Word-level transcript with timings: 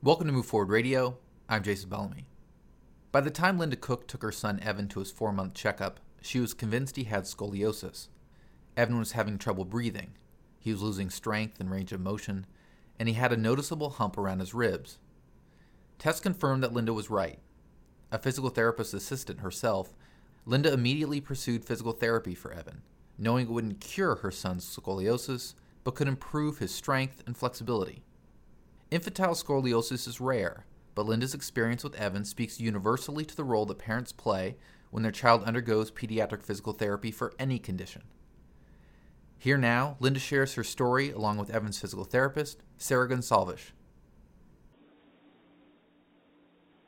Welcome 0.00 0.28
to 0.28 0.32
Move 0.32 0.46
Forward 0.46 0.68
Radio. 0.68 1.18
I'm 1.48 1.64
Jason 1.64 1.88
Bellamy. 1.90 2.28
By 3.10 3.20
the 3.20 3.32
time 3.32 3.58
Linda 3.58 3.74
Cook 3.74 4.06
took 4.06 4.22
her 4.22 4.30
son 4.30 4.60
Evan 4.60 4.86
to 4.90 5.00
his 5.00 5.10
four 5.10 5.32
month 5.32 5.54
checkup, 5.54 5.98
she 6.22 6.38
was 6.38 6.54
convinced 6.54 6.94
he 6.94 7.02
had 7.02 7.24
scoliosis. 7.24 8.06
Evan 8.76 9.00
was 9.00 9.12
having 9.12 9.38
trouble 9.38 9.64
breathing, 9.64 10.12
he 10.60 10.70
was 10.70 10.82
losing 10.82 11.10
strength 11.10 11.58
and 11.58 11.68
range 11.68 11.90
of 11.90 12.00
motion, 12.00 12.46
and 12.96 13.08
he 13.08 13.16
had 13.16 13.32
a 13.32 13.36
noticeable 13.36 13.90
hump 13.90 14.16
around 14.16 14.38
his 14.38 14.54
ribs. 14.54 14.98
Tests 15.98 16.20
confirmed 16.20 16.62
that 16.62 16.72
Linda 16.72 16.92
was 16.92 17.10
right. 17.10 17.40
A 18.12 18.20
physical 18.20 18.50
therapist 18.50 18.94
assistant 18.94 19.40
herself, 19.40 19.96
Linda 20.46 20.72
immediately 20.72 21.20
pursued 21.20 21.64
physical 21.64 21.92
therapy 21.92 22.36
for 22.36 22.52
Evan, 22.52 22.82
knowing 23.18 23.46
it 23.46 23.52
wouldn't 23.52 23.80
cure 23.80 24.14
her 24.14 24.30
son's 24.30 24.64
scoliosis, 24.64 25.54
but 25.82 25.96
could 25.96 26.06
improve 26.06 26.58
his 26.58 26.72
strength 26.72 27.20
and 27.26 27.36
flexibility. 27.36 28.04
Infantile 28.90 29.34
scoliosis 29.34 30.08
is 30.08 30.18
rare, 30.18 30.64
but 30.94 31.04
Linda's 31.04 31.34
experience 31.34 31.84
with 31.84 31.94
Evan 31.96 32.24
speaks 32.24 32.58
universally 32.58 33.22
to 33.26 33.36
the 33.36 33.44
role 33.44 33.66
that 33.66 33.78
parents 33.78 34.12
play 34.12 34.56
when 34.90 35.02
their 35.02 35.12
child 35.12 35.44
undergoes 35.44 35.90
pediatric 35.90 36.42
physical 36.42 36.72
therapy 36.72 37.10
for 37.10 37.34
any 37.38 37.58
condition. 37.58 38.02
Here 39.36 39.58
now, 39.58 39.98
Linda 40.00 40.18
shares 40.18 40.54
her 40.54 40.64
story 40.64 41.10
along 41.10 41.36
with 41.36 41.50
Evan's 41.50 41.78
physical 41.78 42.04
therapist, 42.04 42.62
Sarah 42.78 43.08
Gonsalves. 43.08 43.72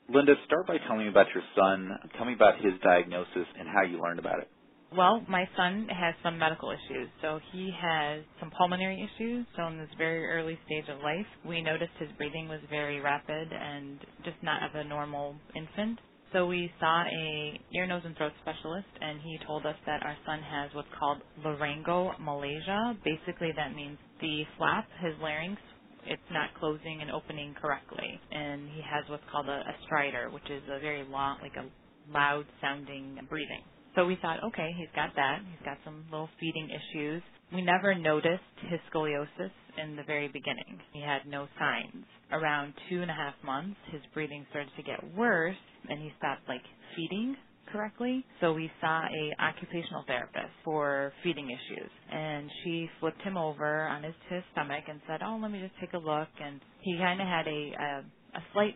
Linda, 0.08 0.32
start 0.46 0.66
by 0.66 0.78
telling 0.78 1.04
me 1.04 1.08
about 1.08 1.26
your 1.34 1.44
son. 1.54 1.98
Tell 2.16 2.24
me 2.24 2.32
about 2.32 2.56
his 2.56 2.72
diagnosis 2.82 3.46
and 3.58 3.68
how 3.68 3.82
you 3.82 4.00
learned 4.00 4.18
about 4.18 4.40
it. 4.40 4.48
Well, 4.96 5.22
my 5.28 5.48
son 5.56 5.86
has 5.88 6.14
some 6.22 6.38
medical 6.38 6.70
issues. 6.70 7.08
So 7.22 7.38
he 7.52 7.70
has 7.80 8.22
some 8.40 8.50
pulmonary 8.50 8.98
issues. 8.98 9.46
So 9.56 9.66
in 9.66 9.78
this 9.78 9.88
very 9.96 10.26
early 10.26 10.58
stage 10.66 10.84
of 10.88 10.98
life, 11.02 11.26
we 11.46 11.62
noticed 11.62 11.92
his 11.98 12.08
breathing 12.16 12.48
was 12.48 12.60
very 12.70 13.00
rapid 13.00 13.52
and 13.52 13.98
just 14.24 14.36
not 14.42 14.62
of 14.64 14.74
a 14.74 14.84
normal 14.84 15.36
infant. 15.54 15.98
So 16.32 16.46
we 16.46 16.70
saw 16.78 17.02
a 17.02 17.60
ear, 17.74 17.86
nose, 17.86 18.02
and 18.04 18.16
throat 18.16 18.32
specialist, 18.42 18.86
and 19.00 19.20
he 19.20 19.38
told 19.46 19.66
us 19.66 19.74
that 19.86 20.02
our 20.04 20.16
son 20.24 20.40
has 20.42 20.70
what's 20.74 20.88
called 20.96 21.18
laryngomalacia. 21.44 22.98
Basically, 23.04 23.50
that 23.56 23.74
means 23.74 23.98
the 24.20 24.44
flap, 24.56 24.86
his 25.02 25.14
larynx, 25.20 25.60
it's 26.06 26.22
not 26.30 26.50
closing 26.58 27.00
and 27.02 27.10
opening 27.10 27.54
correctly, 27.60 28.20
and 28.30 28.68
he 28.70 28.80
has 28.80 29.04
what's 29.10 29.24
called 29.30 29.48
a, 29.48 29.60
a 29.60 29.74
stridor, 29.86 30.32
which 30.32 30.48
is 30.50 30.62
a 30.70 30.78
very 30.78 31.04
long, 31.10 31.38
like 31.42 31.56
a 31.56 31.66
loud 32.12 32.44
sounding 32.60 33.18
breathing. 33.28 33.62
So 33.96 34.06
we 34.06 34.16
thought, 34.22 34.42
okay, 34.44 34.70
he's 34.78 34.88
got 34.94 35.10
that. 35.16 35.40
He's 35.50 35.64
got 35.64 35.78
some 35.84 36.04
little 36.10 36.28
feeding 36.40 36.68
issues. 36.70 37.22
We 37.52 37.62
never 37.62 37.94
noticed 37.94 38.42
his 38.70 38.80
scoliosis 38.92 39.52
in 39.82 39.96
the 39.96 40.04
very 40.04 40.28
beginning. 40.28 40.80
He 40.92 41.00
had 41.00 41.26
no 41.26 41.48
signs. 41.58 42.04
Around 42.32 42.74
two 42.88 43.02
and 43.02 43.10
a 43.10 43.14
half 43.14 43.34
months, 43.44 43.76
his 43.92 44.02
breathing 44.14 44.46
started 44.50 44.70
to 44.76 44.82
get 44.82 45.00
worse, 45.16 45.56
and 45.88 46.00
he 46.00 46.12
stopped 46.18 46.42
like 46.48 46.62
feeding 46.96 47.36
correctly. 47.72 48.24
So 48.40 48.52
we 48.52 48.70
saw 48.80 49.02
a 49.02 49.42
occupational 49.42 50.04
therapist 50.06 50.52
for 50.64 51.12
feeding 51.24 51.46
issues, 51.50 51.90
and 52.12 52.50
she 52.64 52.88
flipped 53.00 53.22
him 53.22 53.36
over 53.36 53.88
on 53.88 54.04
his, 54.04 54.14
his 54.30 54.42
stomach 54.52 54.84
and 54.88 55.00
said, 55.08 55.20
"Oh, 55.24 55.38
let 55.42 55.50
me 55.50 55.60
just 55.60 55.78
take 55.80 55.92
a 55.94 55.98
look." 55.98 56.28
And 56.42 56.60
he 56.82 56.96
kind 56.98 57.20
of 57.20 57.26
had 57.26 57.46
a, 57.48 57.72
a 57.80 58.04
a 58.38 58.42
slight 58.52 58.74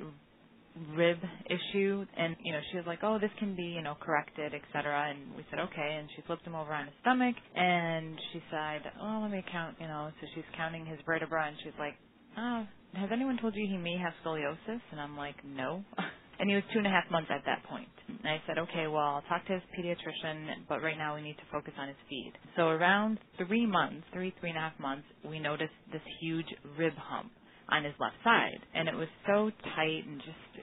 rib 0.94 1.18
issue 1.46 2.04
and 2.16 2.36
you 2.42 2.52
know 2.52 2.60
she 2.70 2.76
was 2.76 2.86
like 2.86 3.00
oh 3.02 3.18
this 3.20 3.30
can 3.38 3.54
be 3.54 3.62
you 3.62 3.82
know 3.82 3.94
corrected 4.00 4.52
etc 4.54 5.10
and 5.10 5.36
we 5.36 5.44
said 5.50 5.60
okay 5.60 5.96
and 5.98 6.08
she 6.16 6.22
flipped 6.26 6.46
him 6.46 6.54
over 6.54 6.72
on 6.72 6.86
his 6.86 6.94
stomach 7.00 7.34
and 7.54 8.18
she 8.32 8.42
said 8.50 8.82
oh 9.00 9.20
let 9.22 9.30
me 9.30 9.44
count 9.52 9.76
you 9.80 9.86
know 9.86 10.10
so 10.20 10.26
she's 10.34 10.44
counting 10.56 10.84
his 10.84 10.98
vertebra 11.06 11.46
and 11.46 11.56
she's 11.62 11.78
like 11.78 11.94
oh 12.38 12.66
has 12.94 13.10
anyone 13.12 13.38
told 13.40 13.54
you 13.56 13.66
he 13.68 13.76
may 13.76 13.98
have 13.98 14.12
scoliosis? 14.24 14.80
And 14.92 15.00
i'm 15.00 15.16
like 15.16 15.36
no. 15.44 15.84
And 16.36 16.50
he 16.50 16.56
was 16.56 16.64
two 16.72 16.78
and 16.78 16.86
a 16.88 16.90
half 16.90 17.04
months 17.12 17.30
at 17.32 17.44
that 17.46 17.62
point. 17.70 17.86
And 18.08 18.26
i 18.26 18.42
said 18.46 18.58
okay 18.58 18.88
well 18.88 19.22
i'll 19.22 19.24
talk 19.28 19.46
to 19.46 19.52
his 19.52 19.62
pediatrician 19.78 20.66
but 20.68 20.82
right 20.82 20.98
now 20.98 21.14
we 21.14 21.22
need 21.22 21.36
to 21.36 21.46
focus 21.52 21.74
on 21.78 21.86
his 21.86 21.96
feed. 22.10 22.32
So 22.56 22.68
around 22.68 23.18
three 23.38 23.66
months 23.66 24.04
three 24.12 24.34
three 24.40 24.50
and 24.50 24.58
a 24.58 24.62
half 24.62 24.78
months 24.80 25.06
we 25.24 25.38
noticed 25.38 25.72
this 25.92 26.02
huge 26.20 26.48
rib 26.76 26.94
hump 26.96 27.30
on 27.68 27.84
his 27.84 27.94
left 27.98 28.16
side, 28.22 28.60
and 28.74 28.88
it 28.88 28.94
was 28.94 29.08
so 29.26 29.50
tight 29.74 30.04
and 30.06 30.20
just 30.20 30.53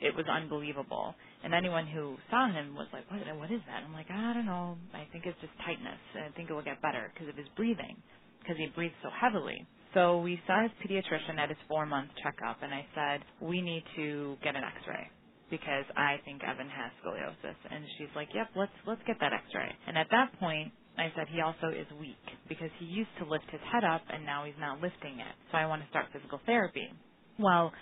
it, 0.00 0.14
was 0.16 0.26
unbelievable. 0.26 1.14
And 1.44 1.54
anyone 1.54 1.86
who 1.86 2.16
saw 2.30 2.50
him 2.50 2.74
was 2.74 2.88
like, 2.92 3.10
"What? 3.10 3.20
What 3.38 3.50
is 3.50 3.60
that?" 3.66 3.82
I'm 3.84 3.92
like, 3.92 4.10
"I 4.10 4.32
don't 4.34 4.46
know. 4.46 4.76
I 4.94 5.06
think 5.12 5.26
it's 5.26 5.38
just 5.40 5.52
tightness. 5.64 6.00
I 6.14 6.30
think 6.36 6.50
it 6.50 6.54
will 6.54 6.64
get 6.64 6.80
better 6.82 7.10
because 7.12 7.28
of 7.28 7.36
his 7.36 7.48
breathing, 7.56 7.96
because 8.40 8.56
he 8.56 8.66
breathes 8.74 8.94
so 9.02 9.10
heavily." 9.10 9.66
So 9.94 10.20
we 10.20 10.40
saw 10.46 10.62
his 10.62 10.70
pediatrician 10.84 11.38
at 11.38 11.48
his 11.48 11.58
four-month 11.68 12.10
checkup, 12.22 12.62
and 12.62 12.72
I 12.72 12.86
said, 12.94 13.24
"We 13.40 13.60
need 13.60 13.84
to 13.96 14.36
get 14.42 14.56
an 14.56 14.64
X-ray." 14.64 15.10
Because 15.50 15.84
I 15.96 16.18
think 16.24 16.44
Evan 16.44 16.68
has 16.68 16.92
scoliosis, 17.02 17.58
and 17.70 17.84
she's 17.98 18.14
like, 18.14 18.32
"Yep, 18.34 18.50
let's 18.54 18.76
let's 18.86 19.02
get 19.06 19.18
that 19.20 19.32
X-ray." 19.32 19.74
And 19.86 19.98
at 19.98 20.08
that 20.10 20.32
point, 20.38 20.72
I 20.98 21.12
said 21.16 21.28
he 21.28 21.40
also 21.40 21.68
is 21.68 21.86
weak 21.98 22.20
because 22.48 22.70
he 22.78 22.84
used 22.84 23.10
to 23.18 23.24
lift 23.24 23.48
his 23.50 23.60
head 23.72 23.84
up 23.84 24.02
and 24.10 24.24
now 24.24 24.44
he's 24.44 24.58
not 24.58 24.80
lifting 24.80 25.18
it. 25.20 25.34
So 25.50 25.58
I 25.58 25.66
want 25.66 25.82
to 25.82 25.88
start 25.88 26.06
physical 26.12 26.40
therapy. 26.44 26.92
Well, 27.38 27.72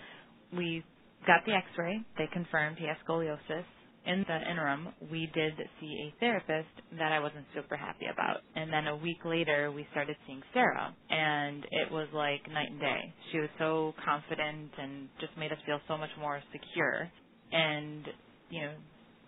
we 0.53 0.85
got 1.27 1.45
the 1.47 1.53
x-ray. 1.53 2.01
They 2.17 2.29
confirmed 2.33 2.77
he 2.79 2.87
has 2.87 2.97
scoliosis. 3.09 3.65
In 4.07 4.25
the 4.27 4.51
interim, 4.51 4.89
we 5.11 5.31
did 5.35 5.53
see 5.81 6.09
a 6.09 6.21
therapist 6.21 6.69
that 6.99 7.13
I 7.13 7.21
wasn't 7.21 7.45
super 7.55 7.77
happy 7.77 8.07
about. 8.11 8.39
And 8.57 8.73
then 8.73 8.87
a 8.87 8.97
week 8.97 9.19
later, 9.25 9.71
we 9.71 9.87
started 9.91 10.17
seeing 10.27 10.41
Sarah. 10.55 10.95
And 11.11 11.67
it 11.71 11.91
was 11.93 12.09
like 12.15 12.41
night 12.51 12.71
and 12.71 12.81
day. 12.81 13.13
She 13.33 13.39
was 13.39 13.51
so 13.59 13.93
confident 14.03 14.71
and 14.79 15.09
just 15.21 15.37
made 15.37 15.53
us 15.53 15.59
feel 15.67 15.81
so 15.89 15.99
much 15.99 16.11
more 16.19 16.41
secure. 16.53 17.11
And, 17.53 18.07
you 18.49 18.63
know, 18.63 18.73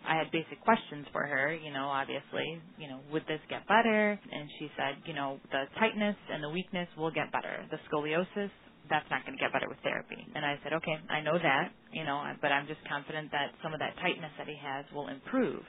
I 0.06 0.16
had 0.16 0.30
basic 0.32 0.60
questions 0.62 1.06
for 1.12 1.26
her, 1.26 1.52
you 1.52 1.72
know, 1.72 1.84
obviously, 1.84 2.60
you 2.78 2.88
know, 2.88 3.00
would 3.12 3.22
this 3.28 3.40
get 3.50 3.66
better? 3.68 4.18
And 4.32 4.48
she 4.58 4.70
said, 4.76 4.96
you 5.04 5.14
know, 5.14 5.38
the 5.52 5.64
tightness 5.78 6.16
and 6.32 6.42
the 6.42 6.48
weakness 6.48 6.88
will 6.96 7.10
get 7.10 7.30
better. 7.32 7.66
The 7.70 7.76
scoliosis, 7.90 8.50
that's 8.90 9.08
not 9.10 9.24
going 9.24 9.38
to 9.38 9.42
get 9.42 9.52
better 9.52 9.68
with 9.68 9.78
therapy. 9.82 10.18
And 10.34 10.44
I 10.44 10.58
said, 10.62 10.74
okay, 10.74 10.98
I 11.08 11.20
know 11.22 11.38
that, 11.38 11.72
you 11.92 12.04
know, 12.04 12.22
but 12.42 12.52
I'm 12.52 12.66
just 12.66 12.80
confident 12.88 13.30
that 13.32 13.54
some 13.62 13.72
of 13.72 13.80
that 13.80 13.96
tightness 14.02 14.32
that 14.38 14.46
he 14.46 14.58
has 14.60 14.84
will 14.92 15.08
improve. 15.08 15.62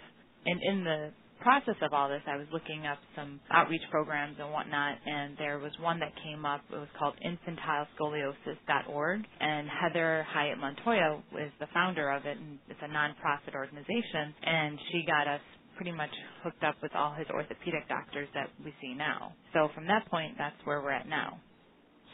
And 0.46 0.60
in 0.64 0.84
the 0.84 1.12
process 1.42 1.76
of 1.82 1.94
all 1.94 2.10
this, 2.10 2.22
I 2.28 2.38
was 2.38 2.48
looking 2.54 2.86
up 2.86 3.00
some 3.16 3.40
outreach 3.52 3.82
programs 3.90 4.38
and 4.40 4.52
whatnot, 4.52 4.98
and 5.06 5.36
there 5.38 5.60
was 5.60 5.72
one 5.80 6.00
that 6.00 6.14
came 6.24 6.46
up. 6.46 6.62
It 6.72 6.78
was 6.78 6.88
called 6.98 7.16
infantilescoliosis.org, 7.26 9.22
and 9.40 9.68
Heather 9.70 10.26
Hyatt 10.30 10.58
Montoya 10.60 11.22
is 11.40 11.52
the 11.60 11.68
founder 11.74 12.12
of 12.12 12.26
it, 12.26 12.38
and 12.38 12.60
it's 12.70 12.80
a 12.82 12.88
nonprofit 12.88 13.56
organization, 13.56 14.34
and 14.44 14.80
she 14.92 15.04
got 15.06 15.28
us 15.28 15.42
pretty 15.76 15.92
much 15.92 16.12
hooked 16.44 16.64
up 16.64 16.76
with 16.84 16.94
all 16.96 17.14
his 17.14 17.28
orthopedic 17.30 17.88
doctors 17.90 18.30
that 18.36 18.50
we 18.64 18.74
see 18.82 18.94
now. 18.94 19.34
So 19.54 19.70
from 19.74 19.88
that 19.88 20.06
point, 20.10 20.36
that's 20.38 20.56
where 20.64 20.82
we're 20.82 20.92
at 20.92 21.08
now. 21.08 21.40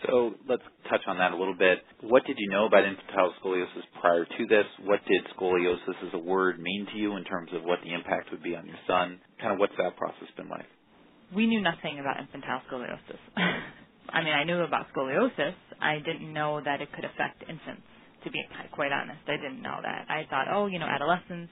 So 0.05 0.33
let's 0.47 0.63
touch 0.89 1.01
on 1.07 1.17
that 1.17 1.31
a 1.31 1.37
little 1.37 1.55
bit. 1.57 1.79
What 2.01 2.25
did 2.25 2.37
you 2.37 2.49
know 2.49 2.65
about 2.65 2.85
infantile 2.85 3.33
scoliosis 3.41 3.83
prior 3.99 4.25
to 4.25 4.45
this? 4.47 4.65
What 4.83 4.99
did 5.07 5.21
scoliosis 5.35 6.07
as 6.07 6.13
a 6.13 6.19
word 6.19 6.59
mean 6.59 6.85
to 6.93 6.97
you 6.97 7.15
in 7.17 7.23
terms 7.23 7.49
of 7.53 7.63
what 7.63 7.79
the 7.83 7.93
impact 7.93 8.29
would 8.31 8.43
be 8.43 8.55
on 8.55 8.65
your 8.65 8.77
son? 8.87 9.19
Kind 9.41 9.53
of 9.53 9.59
what's 9.59 9.73
that 9.77 9.97
process 9.97 10.27
been 10.37 10.49
like? 10.49 10.65
We 11.35 11.47
knew 11.47 11.61
nothing 11.61 11.99
about 11.99 12.19
infantile 12.19 12.61
scoliosis. 12.71 13.19
I 14.09 14.23
mean, 14.23 14.33
I 14.33 14.43
knew 14.43 14.61
about 14.61 14.85
scoliosis. 14.95 15.55
I 15.81 15.97
didn't 15.99 16.31
know 16.31 16.61
that 16.63 16.81
it 16.81 16.89
could 16.93 17.03
affect 17.03 17.41
infants, 17.41 17.83
to 18.23 18.31
be 18.31 18.39
quite 18.71 18.91
honest. 18.91 19.19
I 19.27 19.35
didn't 19.35 19.61
know 19.61 19.79
that. 19.81 20.05
I 20.09 20.23
thought, 20.29 20.47
oh, 20.53 20.67
you 20.67 20.79
know, 20.79 20.87
adolescents 20.87 21.51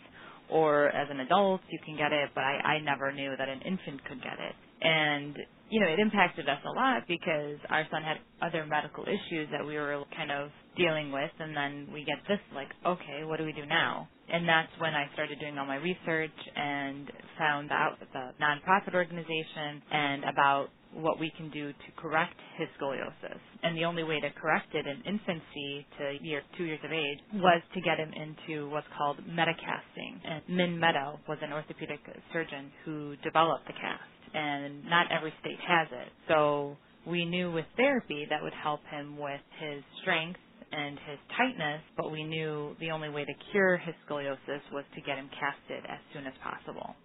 or 0.50 0.90
as 0.90 1.08
an 1.10 1.20
adult 1.20 1.62
you 1.70 1.80
can 1.84 1.98
get 1.98 2.12
it, 2.14 2.30
but 2.36 2.44
I, 2.44 2.78
I 2.78 2.80
never 2.80 3.12
knew 3.12 3.34
that 3.38 3.50
an 3.50 3.62
infant 3.62 4.06
could 4.06 4.22
get 4.22 4.38
it. 4.40 4.56
And 4.82 5.36
you 5.70 5.80
know, 5.80 5.88
it 5.88 6.00
impacted 6.00 6.48
us 6.48 6.60
a 6.66 6.72
lot 6.72 7.04
because 7.08 7.58
our 7.70 7.86
son 7.92 8.02
had 8.04 8.18
other 8.42 8.66
medical 8.66 9.04
issues 9.04 9.48
that 9.52 9.66
we 9.66 9.76
were 9.76 10.04
kind 10.16 10.32
of 10.32 10.50
dealing 10.78 11.12
with 11.12 11.32
and 11.40 11.56
then 11.56 11.88
we 11.94 12.04
get 12.06 12.18
this 12.28 12.40
like, 12.54 12.70
okay, 12.86 13.24
what 13.24 13.38
do 13.40 13.46
we 13.46 13.54
do 13.54 13.66
now? 13.66 14.08
And 14.30 14.48
that's 14.48 14.72
when 14.80 14.94
I 14.94 15.06
started 15.14 15.40
doing 15.40 15.58
all 15.58 15.66
my 15.66 15.78
research 15.78 16.38
and 16.56 17.12
found 17.38 17.72
out 17.72 17.98
the 18.00 18.32
nonprofit 18.42 18.94
organization 18.94 19.82
and 19.92 20.24
about 20.26 20.70
what 20.96 21.20
we 21.20 21.32
can 21.36 21.50
do 21.52 21.72
to 21.72 21.90
correct 21.98 22.36
his 22.58 22.68
scoliosis. 22.80 23.40
And 23.64 23.78
the 23.78 23.86
only 23.86 24.04
way 24.04 24.20
to 24.20 24.30
correct 24.40 24.74
it 24.74 24.86
in 24.88 24.98
infancy 25.06 25.86
to 26.00 26.24
year 26.26 26.42
two 26.58 26.64
years 26.64 26.80
of 26.84 26.92
age 26.92 27.20
was 27.34 27.62
to 27.74 27.82
get 27.82 27.98
him 27.98 28.12
into 28.14 28.70
what's 28.70 28.88
called 28.98 29.18
Mehta 29.28 29.54
casting. 29.54 30.22
And 30.24 30.42
Min 30.48 30.80
Mehta 30.80 31.20
was 31.28 31.38
an 31.42 31.52
orthopedic 31.52 32.00
surgeon 32.32 32.72
who 32.86 33.16
developed 33.24 33.68
the 33.68 33.74
cast, 33.74 34.08
and 34.36 34.84
not 34.86 35.08
every 35.12 35.34
state 35.40 35.60
has 35.66 35.88
it. 35.92 36.12
So 36.28 36.78
we 37.08 37.26
knew 37.26 37.52
with 37.52 37.66
therapy 37.78 38.28
that 38.30 38.44
would 38.44 38.54
help 38.54 38.82
him 38.92 39.18
with 39.18 39.42
his 39.60 39.82
strength 40.02 40.40
and 40.72 41.00
his 41.08 41.20
tightness, 41.38 41.82
but 41.96 42.12
we 42.12 42.24
knew 42.24 42.76
the 42.80 42.92
only 42.92 43.10
way 43.10 43.24
to 43.24 43.34
cure 43.52 43.78
his 43.78 43.96
scoliosis 44.08 44.62
was 44.74 44.84
to 44.96 45.02
get 45.02 45.18
him 45.18 45.30
casted 45.40 45.86
as 45.90 46.00
soon 46.14 46.28
as 46.28 46.34
possible. 46.44 46.96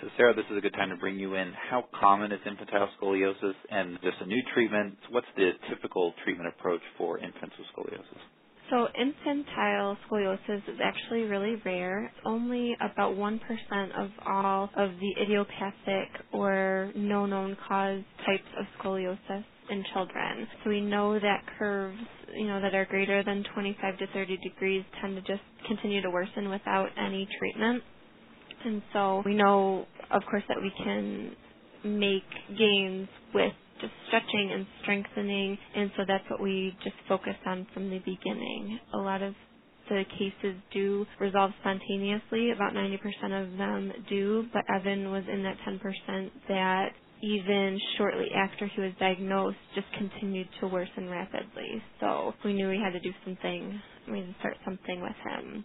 So, 0.00 0.08
Sarah, 0.16 0.34
this 0.34 0.46
is 0.50 0.56
a 0.56 0.62
good 0.62 0.72
time 0.72 0.88
to 0.88 0.96
bring 0.96 1.18
you 1.18 1.34
in. 1.34 1.52
How 1.52 1.84
common 2.00 2.32
is 2.32 2.40
infantile 2.46 2.88
scoliosis? 2.98 3.52
And 3.70 3.98
just 4.02 4.16
a 4.22 4.26
new 4.26 4.40
treatment, 4.54 4.96
what's 5.10 5.26
the 5.36 5.50
typical 5.68 6.14
treatment 6.24 6.48
approach 6.48 6.80
for 6.96 7.18
infants 7.18 7.54
with 7.58 7.66
scoliosis? 7.76 8.22
So 8.70 8.88
infantile 9.00 9.96
scoliosis 10.08 10.58
is 10.68 10.80
actually 10.82 11.22
really 11.22 11.56
rare. 11.64 12.12
Only 12.24 12.76
about 12.80 13.16
1% 13.16 13.40
of 13.98 14.10
all 14.26 14.70
of 14.76 14.90
the 15.00 15.22
idiopathic 15.22 16.08
or 16.32 16.92
no 16.96 17.26
known 17.26 17.56
cause 17.68 18.02
types 18.26 18.48
of 18.58 18.66
scoliosis 18.80 19.44
in 19.70 19.84
children. 19.94 20.48
So 20.64 20.70
we 20.70 20.80
know 20.80 21.18
that 21.18 21.42
curves, 21.58 21.98
you 22.36 22.46
know, 22.46 22.60
that 22.60 22.74
are 22.74 22.86
greater 22.86 23.24
than 23.24 23.44
25 23.54 23.98
to 23.98 24.06
30 24.14 24.38
degrees 24.38 24.84
tend 25.00 25.16
to 25.16 25.22
just 25.22 25.42
continue 25.66 26.02
to 26.02 26.10
worsen 26.10 26.50
without 26.50 26.88
any 26.98 27.28
treatment. 27.38 27.82
And 28.64 28.82
so 28.92 29.22
we 29.24 29.34
know, 29.34 29.86
of 30.12 30.22
course, 30.30 30.44
that 30.48 30.58
we 30.62 30.72
can 30.84 31.32
make 31.84 32.24
gains 32.58 33.08
with 33.34 33.52
just 33.80 33.92
stretching 34.08 34.50
and 34.52 34.66
strengthening. 34.82 35.58
And 35.74 35.90
so 35.96 36.02
that's 36.06 36.24
what 36.28 36.40
we 36.40 36.76
just 36.82 36.96
focused 37.08 37.44
on 37.46 37.66
from 37.74 37.90
the 37.90 37.98
beginning. 37.98 38.78
A 38.94 38.98
lot 38.98 39.22
of 39.22 39.34
the 39.88 40.04
cases 40.18 40.56
do 40.72 41.04
resolve 41.20 41.50
spontaneously. 41.60 42.52
About 42.52 42.72
90% 42.74 42.96
of 43.42 43.58
them 43.58 43.92
do, 44.08 44.44
but 44.52 44.62
Evan 44.72 45.10
was 45.10 45.24
in 45.30 45.42
that 45.42 45.56
10% 45.66 46.30
that 46.48 46.90
even 47.22 47.78
shortly 47.98 48.28
after 48.34 48.66
he 48.66 48.80
was 48.80 48.92
diagnosed 48.98 49.58
just 49.74 49.86
continued 49.98 50.48
to 50.60 50.68
worsen 50.68 51.08
rapidly. 51.08 51.82
So 52.00 52.32
we 52.44 52.54
knew 52.54 52.68
we 52.68 52.80
had 52.82 52.92
to 52.92 53.00
do 53.00 53.12
something. 53.24 53.80
We 54.10 54.18
had 54.18 54.28
to 54.28 54.34
start 54.38 54.56
something 54.64 55.02
with 55.02 55.16
him. 55.24 55.64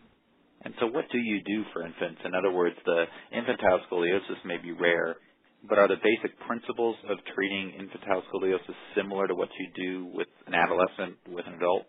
And 0.63 0.73
so, 0.79 0.87
what 0.87 1.05
do 1.11 1.19
you 1.19 1.41
do 1.45 1.63
for 1.71 1.85
infants? 1.85 2.21
In 2.25 2.33
other 2.33 2.51
words, 2.51 2.75
the 2.85 3.05
infantile 3.31 3.81
scoliosis 3.89 4.43
may 4.45 4.57
be 4.57 4.71
rare, 4.71 5.15
but 5.69 5.77
are 5.79 5.87
the 5.87 5.97
basic 6.03 6.37
principles 6.47 6.95
of 7.09 7.17
treating 7.35 7.71
infantile 7.79 8.23
scoliosis 8.33 8.75
similar 8.95 9.27
to 9.27 9.35
what 9.35 9.49
you 9.59 9.67
do 9.75 10.05
with 10.13 10.27
an 10.47 10.53
adolescent, 10.53 11.17
with 11.29 11.45
an 11.47 11.55
adult? 11.55 11.85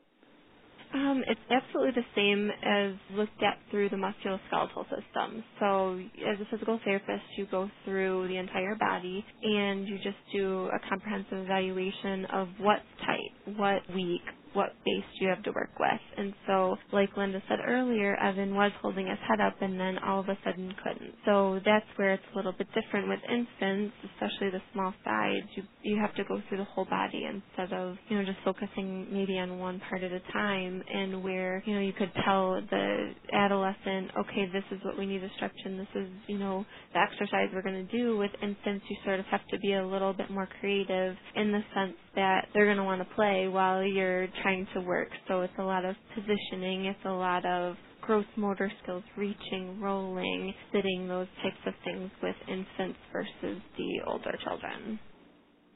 Um, 0.94 1.24
it's 1.26 1.40
absolutely 1.50 2.02
the 2.02 2.06
same 2.14 2.50
as 2.62 2.94
looked 3.16 3.42
at 3.42 3.58
through 3.70 3.90
the 3.90 3.96
musculoskeletal 3.96 4.84
system. 4.84 5.44
So, 5.60 5.98
as 6.26 6.40
a 6.40 6.46
physical 6.50 6.80
therapist, 6.84 7.24
you 7.36 7.46
go 7.50 7.68
through 7.84 8.28
the 8.28 8.36
entire 8.36 8.76
body 8.76 9.24
and 9.42 9.86
you 9.88 9.96
just 9.96 10.16
do 10.32 10.68
a 10.68 10.88
comprehensive 10.88 11.38
evaluation 11.38 12.24
of 12.26 12.48
what's 12.58 12.84
tight, 13.04 13.56
what 13.56 13.82
weak, 13.94 14.22
what 14.54 14.72
base 14.84 15.04
you 15.20 15.28
have 15.28 15.42
to 15.44 15.52
work 15.52 15.70
with. 15.78 16.00
And 16.16 16.32
so, 16.46 16.76
like 16.92 17.16
Linda 17.16 17.42
said 17.48 17.58
earlier, 17.66 18.16
Evan 18.16 18.54
was 18.54 18.72
holding 18.82 19.06
his 19.06 19.18
head 19.28 19.40
up 19.40 19.60
and 19.60 19.78
then 19.78 19.98
all 19.98 20.20
of 20.20 20.28
a 20.28 20.38
sudden 20.44 20.74
couldn't. 20.82 21.14
So 21.24 21.60
that's 21.64 21.86
where 21.96 22.14
it's 22.14 22.22
a 22.32 22.36
little 22.36 22.52
bit 22.52 22.68
different 22.74 23.08
with 23.08 23.20
infants, 23.28 23.94
especially 24.14 24.50
the 24.50 24.62
small 24.72 24.94
size. 25.04 25.42
You 25.54 25.62
you 25.82 25.98
have 26.00 26.14
to 26.16 26.24
go 26.24 26.40
through 26.48 26.58
the 26.58 26.64
whole 26.64 26.86
body 26.86 27.26
instead 27.26 27.72
of 27.76 27.96
you 28.08 28.18
know 28.18 28.24
just 28.24 28.38
focusing 28.44 29.06
maybe 29.12 29.38
on 29.38 29.58
one 29.58 29.80
part 29.88 30.02
at 30.02 30.12
a 30.12 30.20
time. 30.32 30.82
And 30.92 31.22
where 31.22 31.62
you 31.66 31.74
know 31.74 31.80
you 31.80 31.92
could 31.92 32.12
tell 32.24 32.60
the 32.70 33.12
adolescent, 33.32 34.10
okay, 34.18 34.46
this 34.52 34.64
is 34.72 34.84
what 34.84 34.98
we 34.98 35.06
need 35.06 35.20
to 35.20 35.30
stretch 35.36 35.52
and 35.64 35.78
this 35.78 35.88
is 35.94 36.08
you 36.26 36.38
know 36.38 36.64
the 36.94 37.00
exercise 37.00 37.48
we're 37.52 37.62
going 37.62 37.86
to 37.86 37.96
do. 37.96 38.16
With 38.16 38.30
infants, 38.42 38.84
you 38.88 38.96
sort 39.04 39.20
of 39.20 39.26
have 39.26 39.46
to 39.48 39.58
be 39.58 39.74
a 39.74 39.86
little 39.86 40.12
bit 40.12 40.30
more 40.30 40.48
creative 40.60 41.16
in 41.34 41.52
the 41.52 41.60
sense 41.74 41.96
that 42.14 42.48
they're 42.54 42.66
going 42.66 42.78
to 42.78 42.84
want 42.84 43.06
to 43.06 43.14
play 43.14 43.48
while 43.48 43.82
you're 43.82 44.26
trying 44.46 44.66
to 44.74 44.80
work. 44.80 45.08
So 45.26 45.40
it's 45.40 45.58
a 45.58 45.62
lot 45.62 45.84
of 45.84 45.96
positioning, 46.14 46.86
it's 46.86 47.04
a 47.04 47.10
lot 47.10 47.44
of 47.44 47.74
gross 48.00 48.26
motor 48.36 48.70
skills, 48.82 49.02
reaching, 49.16 49.80
rolling, 49.80 50.54
sitting, 50.72 51.08
those 51.08 51.26
types 51.42 51.58
of 51.66 51.74
things 51.84 52.08
with 52.22 52.36
infants 52.46 52.98
versus 53.12 53.60
the 53.76 53.90
older 54.06 54.38
children. 54.44 55.00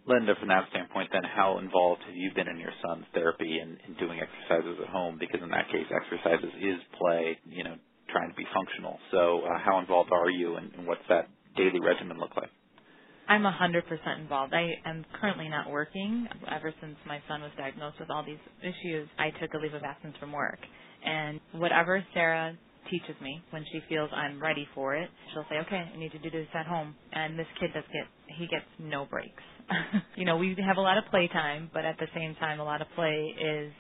Linda, 0.07 0.35
from 0.39 0.49
that 0.49 0.69
standpoint, 0.71 1.11
then 1.13 1.25
how 1.25 1.59
involved 1.59 2.03
have 2.07 2.15
you 2.15 2.31
been 2.33 2.47
in 2.47 2.59
your 2.59 2.73
son's 2.87 3.05
therapy 3.13 3.59
and 3.59 3.77
in 3.89 3.95
doing 3.99 4.21
exercises 4.21 4.79
at 4.81 4.89
home? 4.89 5.19
Because 5.19 5.41
in 5.43 5.51
that 5.51 5.67
case, 5.67 5.87
exercises 5.91 6.55
is 6.63 6.79
play, 6.97 7.37
you 7.45 7.65
know, 7.65 7.75
trying 8.09 8.31
to 8.31 8.37
be 8.37 8.47
functional. 8.55 8.99
So, 9.11 9.43
uh, 9.51 9.59
how 9.59 9.81
involved 9.81 10.11
are 10.13 10.31
you, 10.31 10.57
and, 10.57 10.73
and 10.79 10.87
what's 10.87 11.05
that 11.09 11.29
daily 11.57 11.81
regimen 11.83 12.19
look 12.19 12.37
like? 12.37 12.51
I'm 13.31 13.45
100% 13.45 14.21
involved. 14.21 14.53
I 14.55 14.73
am 14.85 15.07
currently 15.21 15.49
not 15.49 15.71
working. 15.71 16.27
Ever 16.51 16.75
since 16.81 16.97
my 17.07 17.21
son 17.29 17.43
was 17.43 17.53
diagnosed 17.57 18.01
with 18.01 18.11
all 18.11 18.25
these 18.25 18.43
issues, 18.61 19.09
I 19.21 19.31
took 19.41 19.55
a 19.55 19.59
leave 19.59 19.73
of 19.73 19.85
absence 19.85 20.17
from 20.19 20.33
work. 20.33 20.59
And 21.07 21.39
whatever 21.53 22.05
Sarah 22.13 22.59
teaches 22.91 23.15
me 23.23 23.41
when 23.51 23.65
she 23.73 23.81
feels 23.89 24.11
I'm 24.13 24.43
ready 24.43 24.67
for 24.75 24.97
it, 24.97 25.09
she'll 25.33 25.47
say, 25.49 25.59
"Okay, 25.61 25.77
I 25.95 25.97
need 25.97 26.11
to 26.11 26.19
do 26.19 26.29
this 26.29 26.49
at 26.55 26.67
home." 26.67 26.97
And 27.13 27.39
this 27.39 27.47
kid 27.61 27.73
does 27.73 27.85
get 27.93 28.09
he 28.37 28.49
gets 28.49 28.67
no 28.81 29.05
breaks. 29.07 29.45
you 30.17 30.25
know, 30.25 30.37
we 30.37 30.57
have 30.67 30.77
a 30.77 30.81
lot 30.81 30.99
of 30.99 31.05
play 31.07 31.29
time, 31.29 31.71
but 31.73 31.85
at 31.85 31.99
the 31.99 32.09
same 32.15 32.35
time 32.35 32.59
a 32.59 32.65
lot 32.65 32.83
of 32.83 32.89
play 32.97 33.33
is 33.41 33.73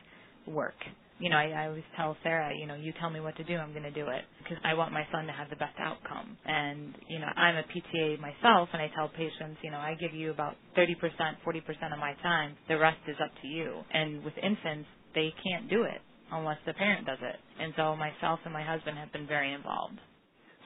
work 0.46 0.76
you 1.20 1.28
know, 1.28 1.36
I, 1.36 1.48
I 1.50 1.66
always 1.68 1.84
tell 1.96 2.16
Sarah, 2.22 2.52
you 2.56 2.66
know, 2.66 2.74
you 2.74 2.92
tell 2.98 3.10
me 3.10 3.20
what 3.20 3.36
to 3.36 3.44
do, 3.44 3.56
I'm 3.56 3.72
going 3.72 3.84
to 3.84 3.92
do 3.92 4.08
it 4.08 4.24
because 4.42 4.56
I 4.64 4.74
want 4.74 4.92
my 4.92 5.06
son 5.12 5.26
to 5.26 5.32
have 5.32 5.50
the 5.50 5.56
best 5.56 5.76
outcome. 5.78 6.36
And, 6.46 6.94
you 7.08 7.18
know, 7.18 7.28
I'm 7.36 7.56
a 7.56 7.62
PTA 7.62 8.18
myself 8.18 8.70
and 8.72 8.80
I 8.80 8.90
tell 8.96 9.08
patients, 9.08 9.60
you 9.62 9.70
know, 9.70 9.78
I 9.78 9.94
give 10.00 10.14
you 10.14 10.30
about 10.30 10.56
30%, 10.76 10.96
40% 10.96 11.92
of 11.92 11.98
my 11.98 12.14
time. 12.22 12.56
The 12.68 12.78
rest 12.78 12.98
is 13.06 13.16
up 13.22 13.30
to 13.42 13.48
you. 13.48 13.82
And 13.92 14.24
with 14.24 14.34
infants, 14.42 14.88
they 15.14 15.32
can't 15.44 15.68
do 15.68 15.82
it 15.84 16.00
unless 16.32 16.58
the 16.66 16.72
parent 16.72 17.06
does 17.06 17.18
it. 17.20 17.36
And 17.60 17.74
so 17.76 17.96
myself 17.96 18.40
and 18.44 18.52
my 18.52 18.64
husband 18.64 18.96
have 18.96 19.12
been 19.12 19.26
very 19.26 19.52
involved. 19.52 20.00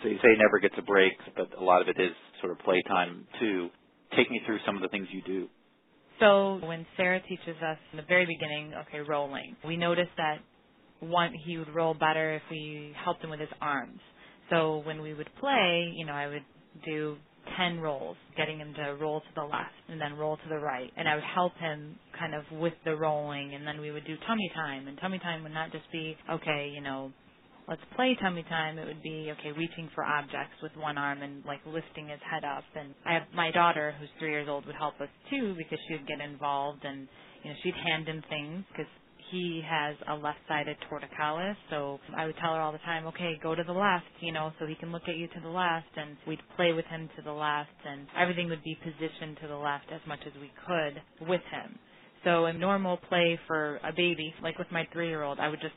So 0.02 0.08
you 0.08 0.18
say 0.18 0.28
never 0.38 0.58
gets 0.60 0.74
a 0.78 0.82
break, 0.82 1.14
but 1.36 1.48
a 1.58 1.64
lot 1.64 1.82
of 1.82 1.88
it 1.88 2.00
is 2.00 2.12
sort 2.40 2.52
of 2.52 2.58
playtime 2.60 3.26
too. 3.40 3.70
Take 4.16 4.30
me 4.30 4.40
through 4.46 4.58
some 4.66 4.76
of 4.76 4.82
the 4.82 4.88
things 4.88 5.08
you 5.10 5.22
do. 5.22 5.48
So 6.20 6.61
when 6.64 6.87
Sarah 6.96 7.20
teaches 7.28 7.56
us 7.62 7.78
in 7.93 7.96
the 7.96 8.05
very 8.08 8.26
beginning, 8.26 8.72
okay, 8.87 9.00
rolling, 9.00 9.56
we 9.66 9.76
noticed 9.76 10.12
that 10.16 10.38
one 11.00 11.32
he 11.44 11.58
would 11.58 11.75
roll 11.75 11.94
better 11.94 12.34
if 12.34 12.43
we 12.50 12.92
helped 13.04 13.23
him 13.23 13.30
with 13.30 13.40
his 13.40 13.49
arms. 13.61 13.99
So 14.50 14.83
when 14.85 15.02
we 15.02 15.14
would 15.14 15.28
play, 15.40 15.92
you 15.94 16.06
know, 16.06 16.12
I 16.12 16.28
would 16.28 16.44
do 16.85 17.16
10 17.59 17.80
rolls, 17.80 18.16
getting 18.37 18.59
him 18.59 18.75
to 18.75 18.97
roll 19.00 19.21
to 19.21 19.26
the 19.35 19.42
left 19.42 19.75
and 19.88 20.00
then 20.00 20.14
roll 20.14 20.37
to 20.37 20.49
the 20.49 20.59
right. 20.59 20.90
And 20.97 21.09
I 21.09 21.14
would 21.14 21.25
help 21.35 21.56
him 21.59 21.97
kind 22.18 22.35
of 22.35 22.44
with 22.59 22.75
the 22.85 22.97
rolling 22.97 23.54
and 23.54 23.66
then 23.66 23.80
we 23.80 23.90
would 23.90 24.06
do 24.06 24.16
tummy 24.26 24.50
time. 24.54 24.88
And 24.88 24.99
tummy 25.00 25.18
time 25.18 25.42
would 25.42 25.52
not 25.52 25.73
just 25.73 25.85
be, 25.92 26.16
okay, 26.30 26.71
you 26.75 26.80
know, 26.80 27.12
let's 27.68 27.83
play 27.97 28.16
tummy 28.21 28.44
time, 28.44 28.78
it 28.78 28.87
would 28.87 29.02
be 29.02 29.33
okay, 29.38 29.52
reaching 29.56 29.88
for 29.94 30.04
objects 30.04 30.56
with 30.62 30.73
one 30.76 30.99
arm 30.99 31.23
and 31.23 31.44
like 31.44 31.61
lifting 31.66 32.09
his 32.09 32.21
head 32.30 32.44
up. 32.44 32.64
And 32.75 32.94
I 33.06 33.14
have 33.14 33.23
my 33.35 33.50
daughter, 33.50 33.94
who's 33.99 34.09
three 34.18 34.30
years 34.30 34.49
old, 34.49 34.66
would 34.66 34.76
help 34.76 35.00
us 35.00 35.09
too 35.30 35.54
because 35.56 35.78
she 35.88 35.94
would 35.94 36.06
get 36.06 36.21
involved 36.21 36.85
and 36.85 37.09
you 37.42 37.50
know 37.50 37.56
she'd 37.62 37.75
hand 37.75 38.09
him 38.09 38.23
things 38.28 38.64
because 38.71 38.90
he 39.30 39.62
has 39.68 39.97
a 40.09 40.14
left-sided 40.14 40.76
torticollis, 40.90 41.56
so 41.71 41.99
I 42.16 42.26
would 42.26 42.37
tell 42.40 42.54
her 42.54 42.61
all 42.61 42.73
the 42.73 42.78
time, 42.78 43.06
okay, 43.09 43.38
go 43.42 43.54
to 43.54 43.64
the 43.64 43.73
left, 43.73 44.04
you 44.21 44.33
know, 44.33 44.52
so 44.59 44.66
he 44.66 44.75
can 44.75 44.92
look 44.92 45.09
at 45.09 45.16
you 45.16 45.26
to 45.28 45.40
the 45.42 45.49
left, 45.49 45.88
and 45.97 46.16
we'd 46.26 46.40
play 46.56 46.73
with 46.73 46.85
him 46.87 47.09
to 47.16 47.23
the 47.23 47.33
left, 47.33 47.71
and 47.85 48.06
everything 48.18 48.49
would 48.49 48.62
be 48.62 48.78
positioned 48.85 49.38
to 49.42 49.49
the 49.49 49.56
left 49.56 49.87
as 49.92 50.00
much 50.06 50.21
as 50.26 50.33
we 50.40 50.52
could 50.66 51.28
with 51.28 51.40
him. 51.50 51.78
So 52.23 52.47
a 52.47 52.52
normal 52.52 52.99
play 53.09 53.38
for 53.47 53.76
a 53.83 53.92
baby, 53.92 54.33
like 54.42 54.59
with 54.59 54.71
my 54.71 54.87
three-year-old, 54.92 55.40
I 55.40 55.49
would 55.49 55.61
just 55.61 55.75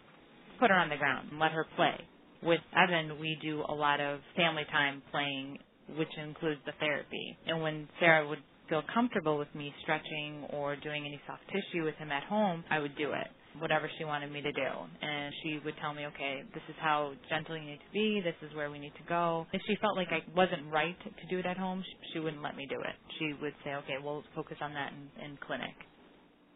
put 0.59 0.69
her 0.69 0.75
on 0.75 0.89
the 0.89 0.97
ground 0.97 1.29
and 1.31 1.39
let 1.39 1.51
her 1.51 1.65
play. 1.75 1.95
With 2.43 2.61
Evan, 2.75 3.19
we 3.19 3.37
do 3.41 3.63
a 3.67 3.73
lot 3.73 3.99
of 3.99 4.19
family 4.35 4.65
time 4.71 5.01
playing, 5.11 5.57
which 5.97 6.11
includes 6.21 6.61
the 6.65 6.73
therapy. 6.79 7.37
And 7.47 7.61
when 7.61 7.87
Sarah 7.99 8.27
would 8.27 8.39
feel 8.69 8.83
comfortable 8.93 9.37
with 9.37 9.53
me 9.55 9.73
stretching 9.81 10.45
or 10.51 10.75
doing 10.75 11.05
any 11.05 11.19
soft 11.25 11.41
tissue 11.47 11.83
with 11.85 11.95
him 11.95 12.11
at 12.11 12.23
home, 12.23 12.63
I 12.69 12.79
would 12.79 12.95
do 12.97 13.11
it, 13.11 13.27
whatever 13.59 13.89
she 13.97 14.03
wanted 14.05 14.31
me 14.31 14.41
to 14.41 14.51
do. 14.51 14.69
And 15.01 15.33
she 15.41 15.59
would 15.63 15.75
tell 15.81 15.93
me, 15.93 16.05
okay, 16.07 16.43
this 16.53 16.63
is 16.69 16.75
how 16.79 17.13
gentle 17.29 17.57
you 17.57 17.63
need 17.65 17.79
to 17.79 17.93
be, 17.93 18.21
this 18.23 18.35
is 18.47 18.55
where 18.55 18.69
we 18.69 18.79
need 18.79 18.93
to 18.97 19.07
go. 19.09 19.47
If 19.53 19.61
she 19.67 19.75
felt 19.81 19.95
like 19.95 20.09
I 20.11 20.21
wasn't 20.35 20.71
right 20.71 20.97
to 21.03 21.25
do 21.29 21.39
it 21.39 21.45
at 21.45 21.57
home, 21.57 21.83
she 22.13 22.19
wouldn't 22.19 22.43
let 22.43 22.55
me 22.55 22.67
do 22.69 22.79
it. 22.79 22.95
She 23.19 23.33
would 23.41 23.53
say, 23.63 23.71
okay, 23.75 23.95
we'll 24.03 24.23
focus 24.35 24.57
on 24.61 24.73
that 24.73 24.91
in, 24.91 25.31
in 25.31 25.37
clinic. 25.45 25.75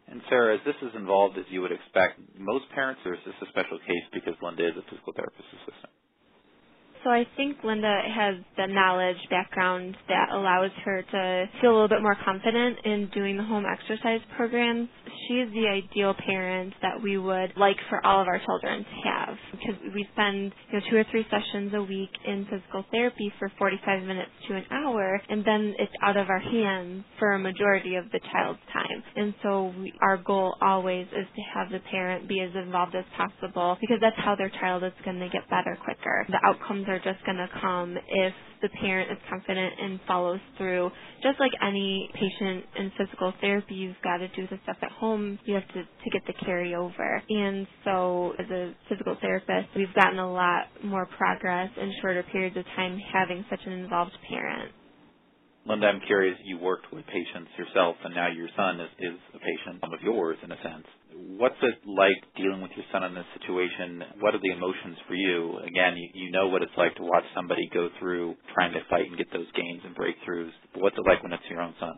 And 0.08 0.20
Sarah, 0.28 0.56
is 0.56 0.60
this 0.64 0.76
as 0.82 0.94
involved 0.94 1.38
as 1.38 1.44
you 1.48 1.62
would 1.62 1.72
expect 1.72 2.20
most 2.38 2.64
parents, 2.74 3.00
or 3.04 3.14
is 3.14 3.20
this 3.24 3.34
a 3.42 3.48
special 3.48 3.78
case 3.78 4.06
because 4.12 4.34
Linda 4.42 4.66
is 4.66 4.76
a 4.76 4.84
physical 4.90 5.12
therapist 5.14 5.48
assistant? 5.62 5.92
So 7.04 7.10
I 7.10 7.26
think 7.36 7.56
Linda 7.64 8.00
has 8.14 8.36
the 8.56 8.66
knowledge 8.66 9.16
background 9.28 9.96
that 10.08 10.28
allows 10.30 10.70
her 10.84 11.02
to 11.02 11.50
feel 11.60 11.70
a 11.70 11.74
little 11.74 11.88
bit 11.88 12.00
more 12.00 12.16
confident 12.24 12.78
in 12.84 13.10
doing 13.12 13.36
the 13.36 13.42
home 13.42 13.64
exercise 13.66 14.20
programs. 14.36 14.88
She 15.26 15.34
is 15.34 15.52
the 15.52 15.66
ideal 15.66 16.14
parent 16.14 16.74
that 16.80 17.02
we 17.02 17.18
would 17.18 17.52
like 17.56 17.76
for 17.88 18.04
all 18.06 18.20
of 18.22 18.28
our 18.28 18.40
children 18.44 18.84
to 18.84 19.08
have 19.08 19.36
because 19.50 19.74
we 19.94 20.06
spend 20.12 20.52
you 20.70 20.78
know 20.78 20.84
two 20.90 20.96
or 20.96 21.04
three 21.10 21.26
sessions 21.30 21.72
a 21.74 21.82
week 21.82 22.10
in 22.24 22.46
physical 22.48 22.84
therapy 22.92 23.32
for 23.38 23.50
45 23.58 24.02
minutes 24.04 24.30
to 24.48 24.54
an 24.54 24.64
hour 24.70 25.20
and 25.28 25.44
then 25.44 25.74
it's 25.78 25.92
out 26.02 26.16
of 26.16 26.28
our 26.28 26.40
hands 26.40 27.04
for 27.18 27.32
a 27.32 27.38
majority 27.38 27.96
of 27.96 28.04
the 28.12 28.20
child's 28.32 28.60
time. 28.72 29.02
And 29.16 29.34
so 29.42 29.74
we, 29.78 29.92
our 30.02 30.18
goal 30.18 30.54
always 30.60 31.06
is 31.08 31.26
to 31.34 31.42
have 31.54 31.70
the 31.70 31.80
parent 31.90 32.28
be 32.28 32.40
as 32.40 32.54
involved 32.54 32.94
as 32.94 33.04
possible 33.16 33.76
because 33.80 33.98
that's 34.00 34.16
how 34.18 34.36
their 34.36 34.50
child 34.60 34.84
is 34.84 34.92
going 35.04 35.18
to 35.18 35.28
get 35.28 35.48
better 35.50 35.76
quicker. 35.84 36.26
The 36.30 36.38
outcomes 36.46 36.86
are 36.92 36.98
just 37.00 37.24
going 37.26 37.38
to 37.38 37.48
come 37.60 37.96
if 38.08 38.34
the 38.62 38.68
parent 38.80 39.10
is 39.10 39.18
confident 39.28 39.74
and 39.80 40.00
follows 40.06 40.40
through. 40.58 40.90
Just 41.22 41.40
like 41.40 41.52
any 41.66 42.10
patient 42.14 42.64
in 42.78 42.92
physical 42.98 43.32
therapy, 43.40 43.74
you've 43.74 43.96
got 44.04 44.18
to 44.18 44.28
do 44.28 44.46
the 44.48 44.58
stuff 44.64 44.76
at 44.82 44.92
home. 44.92 45.38
You 45.44 45.54
have 45.54 45.68
to, 45.68 45.82
to 45.82 46.10
get 46.12 46.22
the 46.26 46.34
carryover. 46.46 47.20
And 47.28 47.66
so 47.84 48.34
as 48.38 48.48
a 48.50 48.74
physical 48.88 49.16
therapist, 49.20 49.68
we've 49.76 49.94
gotten 49.94 50.18
a 50.18 50.32
lot 50.32 50.66
more 50.84 51.06
progress 51.06 51.70
in 51.80 51.92
shorter 52.00 52.24
periods 52.32 52.56
of 52.56 52.64
time 52.76 52.98
having 53.12 53.44
such 53.50 53.60
an 53.66 53.72
involved 53.72 54.12
parent. 54.28 54.72
Linda, 55.64 55.86
I'm 55.86 56.00
curious, 56.06 56.34
you 56.44 56.58
worked 56.58 56.92
with 56.92 57.06
patients 57.06 57.50
yourself, 57.56 57.94
and 58.02 58.14
now 58.14 58.26
your 58.26 58.48
son 58.56 58.80
is, 58.80 58.90
is 58.98 59.18
a 59.34 59.38
patient 59.38 59.78
of 59.84 60.00
yours 60.02 60.36
in 60.42 60.50
a 60.50 60.56
sense. 60.58 60.86
What's 61.38 61.60
it 61.62 61.78
like 61.86 62.18
dealing 62.34 62.62
with 62.62 62.72
your 62.74 62.84
son 62.90 63.04
in 63.04 63.14
this 63.14 63.28
situation? 63.38 64.02
What 64.18 64.34
are 64.34 64.42
the 64.42 64.50
emotions 64.50 64.98
for 65.06 65.14
you? 65.14 65.58
Again, 65.62 65.94
you, 65.94 66.08
you 66.14 66.30
know 66.32 66.48
what 66.48 66.62
it's 66.62 66.74
like 66.76 66.96
to 66.96 67.02
watch 67.02 67.22
somebody 67.34 67.70
go 67.72 67.88
through 68.00 68.34
trying 68.54 68.72
to 68.72 68.80
fight 68.90 69.06
and 69.06 69.16
get 69.16 69.30
those 69.32 69.46
gains 69.54 69.82
and 69.86 69.94
breakthroughs. 69.94 70.50
But 70.74 70.82
what's 70.82 70.98
it 70.98 71.06
like 71.06 71.22
when 71.22 71.32
it's 71.32 71.46
your 71.48 71.62
own 71.62 71.74
son? 71.78 71.94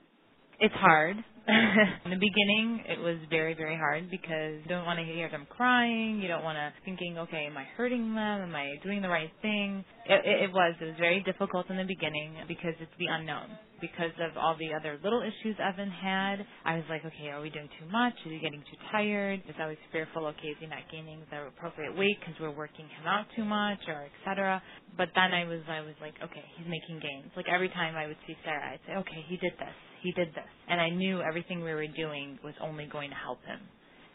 It's 0.60 0.74
hard. 0.74 1.16
in 2.06 2.10
the 2.10 2.16
beginning, 2.16 2.80
it 2.88 2.98
was 3.00 3.18
very, 3.28 3.52
very 3.52 3.76
hard 3.76 4.10
because 4.10 4.64
you 4.64 4.68
don't 4.68 4.86
want 4.86 4.98
to 4.98 5.04
hear 5.04 5.28
them 5.28 5.46
crying. 5.50 6.20
You 6.22 6.28
don't 6.28 6.42
want 6.42 6.56
to 6.56 6.72
thinking, 6.86 7.18
okay, 7.18 7.44
am 7.50 7.56
I 7.58 7.64
hurting 7.76 8.14
them? 8.14 8.48
Am 8.48 8.54
I 8.54 8.72
doing 8.82 9.02
the 9.02 9.10
right 9.10 9.30
thing? 9.42 9.84
It, 10.08 10.24
it, 10.24 10.48
it 10.48 10.52
was. 10.52 10.74
It 10.80 10.84
was 10.86 10.94
very 10.98 11.22
difficult 11.22 11.68
in 11.68 11.76
the 11.76 11.84
beginning 11.84 12.36
because 12.48 12.72
it's 12.80 12.96
the 12.98 13.12
unknown. 13.12 13.52
Because 13.82 14.16
of 14.24 14.38
all 14.38 14.56
the 14.56 14.72
other 14.72 14.96
little 15.04 15.20
issues 15.20 15.56
Evan 15.60 15.90
had, 15.90 16.40
I 16.64 16.76
was 16.76 16.84
like, 16.88 17.04
okay, 17.04 17.28
are 17.28 17.42
we 17.42 17.50
doing 17.50 17.68
too 17.76 17.92
much? 17.92 18.14
Is 18.24 18.32
he 18.32 18.38
getting 18.40 18.64
too 18.64 18.80
tired? 18.90 19.42
Is 19.44 19.60
always 19.60 19.82
fearful, 19.92 20.24
okay, 20.32 20.56
is 20.56 20.56
he 20.60 20.66
not 20.66 20.88
gaining 20.88 21.20
the 21.28 21.52
appropriate 21.52 21.92
weight 21.92 22.16
because 22.24 22.40
we're 22.40 22.56
working 22.56 22.88
him 22.88 23.04
out 23.04 23.26
too 23.36 23.44
much, 23.44 23.84
or 23.88 24.08
etc. 24.08 24.62
But 24.96 25.12
then 25.12 25.36
I 25.36 25.44
was, 25.44 25.60
I 25.68 25.82
was 25.82 25.98
like, 26.00 26.14
okay, 26.24 26.44
he's 26.56 26.64
making 26.70 27.04
gains. 27.04 27.36
Like 27.36 27.52
every 27.52 27.68
time 27.68 27.96
I 28.00 28.06
would 28.06 28.16
see 28.26 28.32
Sarah, 28.46 28.72
I'd 28.72 28.80
say, 28.88 28.96
okay, 28.96 29.20
he 29.28 29.36
did 29.36 29.52
this 29.60 29.76
he 30.04 30.12
did 30.12 30.28
this. 30.28 30.52
And 30.68 30.80
I 30.80 30.90
knew 30.90 31.20
everything 31.20 31.64
we 31.64 31.72
were 31.72 31.88
doing 31.88 32.38
was 32.44 32.54
only 32.60 32.86
going 32.86 33.10
to 33.10 33.16
help 33.16 33.42
him. 33.44 33.58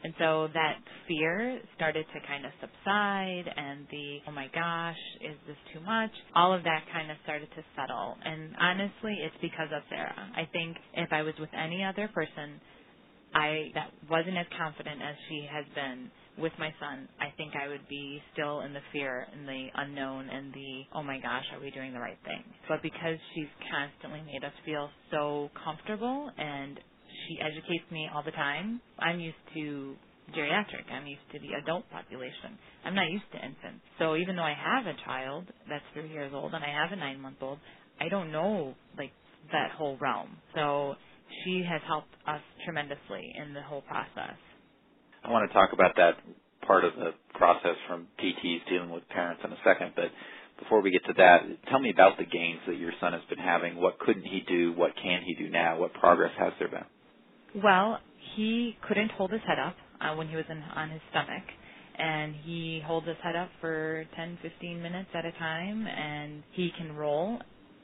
And 0.02 0.14
so 0.18 0.48
that 0.54 0.80
fear 1.10 1.60
started 1.76 2.06
to 2.14 2.20
kind 2.26 2.46
of 2.46 2.52
subside 2.62 3.44
and 3.52 3.86
the, 3.92 4.20
oh 4.30 4.32
my 4.32 4.48
gosh, 4.56 4.96
is 5.20 5.36
this 5.46 5.58
too 5.74 5.82
much? 5.82 6.12
All 6.36 6.54
of 6.54 6.64
that 6.64 6.86
kind 6.94 7.12
of 7.12 7.18
started 7.24 7.50
to 7.52 7.64
settle. 7.76 8.16
And 8.24 8.56
honestly, 8.62 9.20
it's 9.20 9.36
because 9.42 9.68
of 9.76 9.84
Sarah. 9.90 10.16
I 10.38 10.48
think 10.54 10.78
if 10.94 11.12
I 11.12 11.24
was 11.24 11.34
with 11.38 11.50
any 11.52 11.84
other 11.84 12.08
person, 12.14 12.62
I 13.34 13.72
that 13.76 13.92
wasn't 14.10 14.38
as 14.38 14.48
confident 14.58 15.02
as 15.02 15.16
she 15.30 15.48
has 15.52 15.66
been 15.76 16.12
with 16.40 16.54
my 16.58 16.74
son, 16.80 17.08
I 17.20 17.34
think 17.36 17.54
I 17.56 17.68
would 17.68 17.88
be 17.90 18.22
still 18.34 18.62
in 18.62 18.74
the 18.74 18.80
fear 18.94 19.28
and 19.34 19.48
the 19.48 19.68
unknown 19.76 20.30
and 20.30 20.54
the, 20.54 20.84
oh 20.96 21.04
my 21.04 21.20
gosh, 21.20 21.44
are 21.54 21.60
we 21.60 21.70
doing 21.72 21.94
the 21.94 22.00
right 22.00 22.18
thing? 22.24 22.44
But 22.68 22.82
because 22.82 23.18
she's 23.36 23.52
constantly 23.70 24.22
made 24.22 24.44
us 24.44 24.54
feel 24.66 24.90
so 25.12 25.50
comfortable 25.64 26.32
and 26.38 26.80
she 27.28 27.38
educates 27.42 27.90
me 27.92 28.08
all 28.14 28.24
the 28.24 28.32
time, 28.32 28.82
I'm 29.00 29.20
used 29.20 29.44
to 29.56 29.96
geriatric. 30.36 30.88
I'm 30.92 31.08
used 31.08 31.26
to 31.34 31.40
the 31.40 31.60
adult 31.62 31.90
population. 31.92 32.58
I'm 32.86 32.96
not 32.96 33.10
used 33.10 33.26
to 33.34 33.38
infants. 33.38 33.84
So 33.98 34.16
even 34.16 34.36
though 34.36 34.44
I 34.48 34.56
have 34.56 34.86
a 34.86 34.96
child 35.06 35.46
that's 35.68 35.84
three 35.94 36.10
years 36.10 36.32
old 36.34 36.54
and 36.54 36.64
I 36.64 36.70
have 36.70 36.92
a 36.92 36.96
nine 36.96 37.20
month 37.20 37.38
old, 37.42 37.60
I 38.00 38.10
don't 38.10 38.32
know 38.32 38.76
like 38.98 39.12
that 39.52 39.72
whole 39.78 39.98
realm. 40.00 40.38
So 40.56 40.96
she 41.44 41.64
has 41.68 41.82
helped 41.88 42.14
us 42.28 42.42
tremendously 42.66 43.34
in 43.36 43.54
the 43.54 43.62
whole 43.62 43.82
process. 43.82 44.38
I 45.24 45.32
want 45.32 45.50
to 45.50 45.54
talk 45.54 45.74
about 45.74 45.96
that 45.98 46.16
part 46.66 46.86
of 46.86 46.94
the 46.96 47.12
process 47.34 47.76
from 47.88 48.08
PTs 48.20 48.70
dealing 48.70 48.90
with 48.90 49.08
parents 49.10 49.42
in 49.44 49.52
a 49.52 49.58
second, 49.64 49.94
but 49.96 50.12
before 50.60 50.82
we 50.82 50.92
get 50.92 51.06
to 51.06 51.14
that, 51.18 51.42
tell 51.70 51.80
me 51.80 51.90
about 51.90 52.18
the 52.18 52.26
gains 52.26 52.60
that 52.68 52.78
your 52.78 52.92
son 53.00 53.14
has 53.14 53.22
been 53.30 53.40
having. 53.40 53.78
What 53.78 53.98
couldn't 54.00 54.26
he 54.26 54.44
do? 54.48 54.74
What 54.74 54.92
can 55.02 55.24
he 55.26 55.34
do 55.36 55.50
now? 55.50 55.80
What 55.80 55.94
progress 55.94 56.32
has 56.38 56.54
there 56.60 56.68
been? 56.68 57.64
Well, 57.64 58.00
he 58.36 58.78
couldn't 58.88 59.12
hold 59.12 59.32
his 59.32 59.42
head 59.48 59.58
up 59.60 59.76
uh, 60.02 60.16
when 60.16 60.28
he 60.28 60.36
was 60.36 60.46
in, 60.50 60.62
on 60.76 60.90
his 60.90 61.02
stomach, 61.10 61.44
and 61.98 62.36
he 62.44 62.82
holds 62.86 63.08
his 63.08 63.18
head 63.24 63.36
up 63.36 63.50
for 63.62 64.06
10, 64.16 64.38
15 64.42 64.82
minutes 64.82 65.10
at 65.14 65.26
a 65.26 65.32
time, 65.34 65.88
and 65.88 66.44
he 66.52 66.72
can 66.78 66.96
roll. 66.96 67.40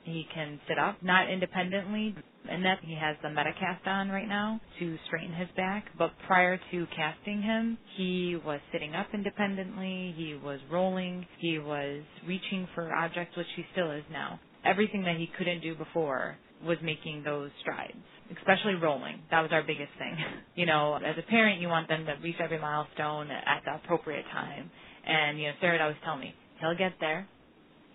He 0.06 0.26
can 0.34 0.60
sit 0.68 0.78
up, 0.78 1.02
not 1.02 1.30
independently, 1.32 2.16
and 2.50 2.64
that 2.64 2.78
he 2.84 2.96
has 2.96 3.18
the 3.24 3.30
Mehta 3.30 3.52
cast 3.60 3.88
on 3.88 4.10
right 4.10 4.28
now 4.28 4.62
to 4.80 4.98
straighten 5.08 5.34
his 5.34 5.50
back. 5.58 5.86
But 5.98 6.12
prior 6.28 6.60
to 6.72 6.88
casting 6.96 7.42
him, 7.42 7.78
he 7.98 8.40
was 8.46 8.60
sitting 8.72 8.94
up 8.94 9.08
independently, 9.14 10.14
he 10.16 10.40
was 10.42 10.60
rolling, 10.72 11.26
he 11.40 11.58
was 11.58 12.04
reaching 12.28 12.68
for 12.76 12.94
objects, 12.94 13.36
which 13.36 13.48
he 13.56 13.66
still 13.72 13.92
is 13.92 14.04
now. 14.12 14.40
Everything 14.64 15.04
that 15.04 15.18
he 15.18 15.28
couldn't 15.38 15.62
do 15.62 15.76
before 15.76 16.38
was 16.64 16.78
making 16.84 17.24
those 17.24 17.50
strides, 17.62 17.98
especially 18.38 18.76
rolling. 18.76 19.20
That 19.32 19.42
was 19.42 19.52
our 19.52 19.64
biggest 19.64 19.92
thing. 19.98 20.16
You 20.56 20.66
know, 20.66 20.96
as 20.96 21.16
a 21.20 21.30
parent, 21.30 21.60
you 21.60 21.68
want 21.68 21.90
them 21.90 22.06
to 22.06 22.14
reach 22.24 22.38
every 22.42 22.58
milestone 22.58 23.30
at 23.30 23.64
the 23.66 23.76
appropriate 23.76 24.24
time. 24.32 24.72
And, 25.06 25.38
you 25.38 25.48
know, 25.48 25.54
Sarah 25.60 25.74
would 25.74 25.82
always 25.82 25.98
tell 26.06 26.16
me, 26.16 26.34
he'll 26.62 26.78
get 26.78 26.94
there. 27.02 27.28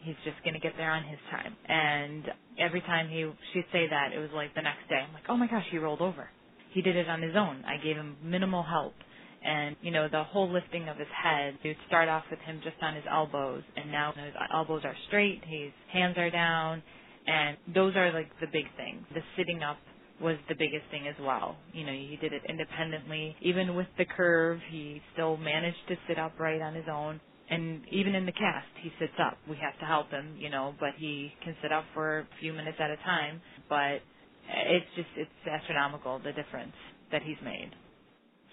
He's 0.03 0.17
just 0.25 0.43
going 0.45 0.55
to 0.55 0.61
get 0.61 0.73
there 0.77 0.91
on 0.91 1.05
his 1.05 1.19
time. 1.31 1.55
And 1.69 2.25
every 2.59 2.81
time 2.83 3.09
he 3.09 3.31
she'd 3.53 3.67
say 3.73 3.87
that, 3.89 4.13
it 4.15 4.19
was 4.19 4.31
like 4.35 4.55
the 4.55 4.63
next 4.63 4.89
day. 4.89 4.97
I'm 5.07 5.13
like, 5.13 5.25
oh 5.29 5.37
my 5.37 5.47
gosh, 5.47 5.65
he 5.71 5.79
rolled 5.79 6.01
over. 6.01 6.29
He 6.73 6.83
did 6.83 6.97
it 6.97 7.09
on 7.09 7.23
his 7.23 7.35
own. 7.37 7.65
I 7.67 7.83
gave 7.83 7.97
him 7.97 8.17
minimal 8.23 8.63
help. 8.63 8.95
And, 9.43 9.77
you 9.81 9.91
know, 9.91 10.09
the 10.11 10.23
whole 10.23 10.53
lifting 10.53 10.89
of 10.89 10.99
his 10.99 11.09
head, 11.09 11.59
it 11.65 11.69
would 11.69 11.77
start 11.87 12.09
off 12.09 12.25
with 12.31 12.41
him 12.41 12.61
just 12.63 12.77
on 12.83 12.95
his 12.95 13.05
elbows, 13.11 13.63
and 13.75 13.91
now 13.91 14.13
his 14.13 14.35
elbows 14.53 14.83
are 14.85 14.95
straight, 15.09 15.41
his 15.47 15.73
hands 15.91 16.17
are 16.19 16.31
down, 16.31 16.83
and 17.27 17.57
those 17.75 17.97
are 17.97 18.13
like 18.13 18.29
the 18.41 18.47
big 18.53 18.67
things. 18.77 19.03
The 19.15 19.23
sitting 19.39 19.63
up 19.63 19.79
was 20.21 20.37
the 20.49 20.55
biggest 20.55 20.85
thing 20.91 21.09
as 21.09 21.15
well. 21.23 21.57
You 21.73 21.87
know, 21.87 21.93
he 21.93 22.19
did 22.21 22.35
it 22.35 22.43
independently. 22.49 23.35
Even 23.41 23.75
with 23.75 23.87
the 23.97 24.05
curve, 24.05 24.61
he 24.71 25.01
still 25.15 25.39
managed 25.39 25.89
to 25.89 25.97
sit 26.07 26.19
upright 26.19 26.61
on 26.61 26.75
his 26.75 26.85
own 26.93 27.19
and 27.51 27.83
even 27.91 28.15
in 28.15 28.27
the 28.27 28.33
cast, 28.33 28.71
he 28.81 28.91
sits 29.01 29.19
up. 29.19 29.37
We 29.49 29.57
have 29.57 29.79
to 29.81 29.85
help 29.85 30.11
him, 30.11 30.37
you 30.39 30.51
know, 30.51 30.75
but 30.79 30.91
he 30.97 31.33
can 31.43 31.57
sit 31.61 31.73
up 31.73 31.85
for 31.93 32.21
a 32.21 32.27
few 32.41 32.53
minutes 32.53 32.79
at 32.81 32.91
a 32.91 32.97
time. 32.99 33.43
But 33.69 34.01
it's 34.47 34.87
just 34.95 35.09
it's 35.17 35.31
astronomical 35.51 36.21
the 36.21 36.33
difference 36.33 36.75
that 37.11 37.23
he's 37.23 37.39
made. 37.45 37.71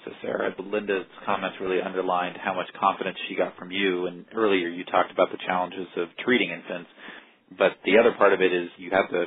So 0.05 0.11
Sarah, 0.21 0.53
Linda's 0.57 1.05
comments 1.25 1.57
really 1.61 1.81
underlined 1.81 2.37
how 2.41 2.53
much 2.53 2.67
confidence 2.79 3.17
she 3.29 3.35
got 3.35 3.55
from 3.57 3.71
you. 3.71 4.07
And 4.07 4.25
earlier 4.33 4.67
you 4.67 4.83
talked 4.85 5.11
about 5.11 5.29
the 5.31 5.37
challenges 5.45 5.87
of 5.97 6.07
treating 6.25 6.49
infants, 6.49 6.89
but 7.57 7.73
the 7.85 7.97
other 7.99 8.13
part 8.17 8.33
of 8.33 8.41
it 8.41 8.53
is 8.53 8.69
you 8.77 8.89
have 8.91 9.09
to 9.09 9.25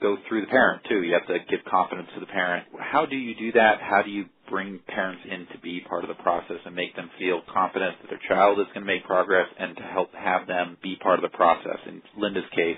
go 0.00 0.16
through 0.28 0.42
the 0.42 0.46
parent 0.48 0.82
too. 0.88 1.02
You 1.02 1.14
have 1.14 1.26
to 1.28 1.38
give 1.48 1.60
confidence 1.70 2.08
to 2.14 2.20
the 2.20 2.26
parent. 2.26 2.66
How 2.78 3.06
do 3.06 3.16
you 3.16 3.34
do 3.36 3.52
that? 3.52 3.78
How 3.80 4.02
do 4.02 4.10
you 4.10 4.26
bring 4.52 4.78
parents 4.86 5.22
in 5.24 5.46
to 5.50 5.58
be 5.64 5.80
part 5.88 6.04
of 6.04 6.08
the 6.08 6.22
process 6.22 6.58
and 6.66 6.76
make 6.76 6.94
them 6.94 7.10
feel 7.18 7.40
confident 7.52 7.96
that 8.02 8.10
their 8.10 8.20
child 8.28 8.60
is 8.60 8.66
going 8.74 8.86
to 8.86 8.92
make 8.92 9.04
progress 9.06 9.48
and 9.58 9.74
to 9.78 9.82
help 9.82 10.12
have 10.14 10.46
them 10.46 10.76
be 10.82 10.94
part 10.96 11.18
of 11.18 11.22
the 11.22 11.34
process? 11.36 11.78
In 11.88 12.02
Linda's 12.18 12.44
case, 12.54 12.76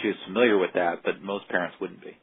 she 0.00 0.08
was 0.08 0.16
familiar 0.24 0.56
with 0.56 0.70
that, 0.74 1.00
but 1.04 1.20
most 1.20 1.48
parents 1.48 1.74
wouldn't 1.80 2.00
be. 2.00 2.16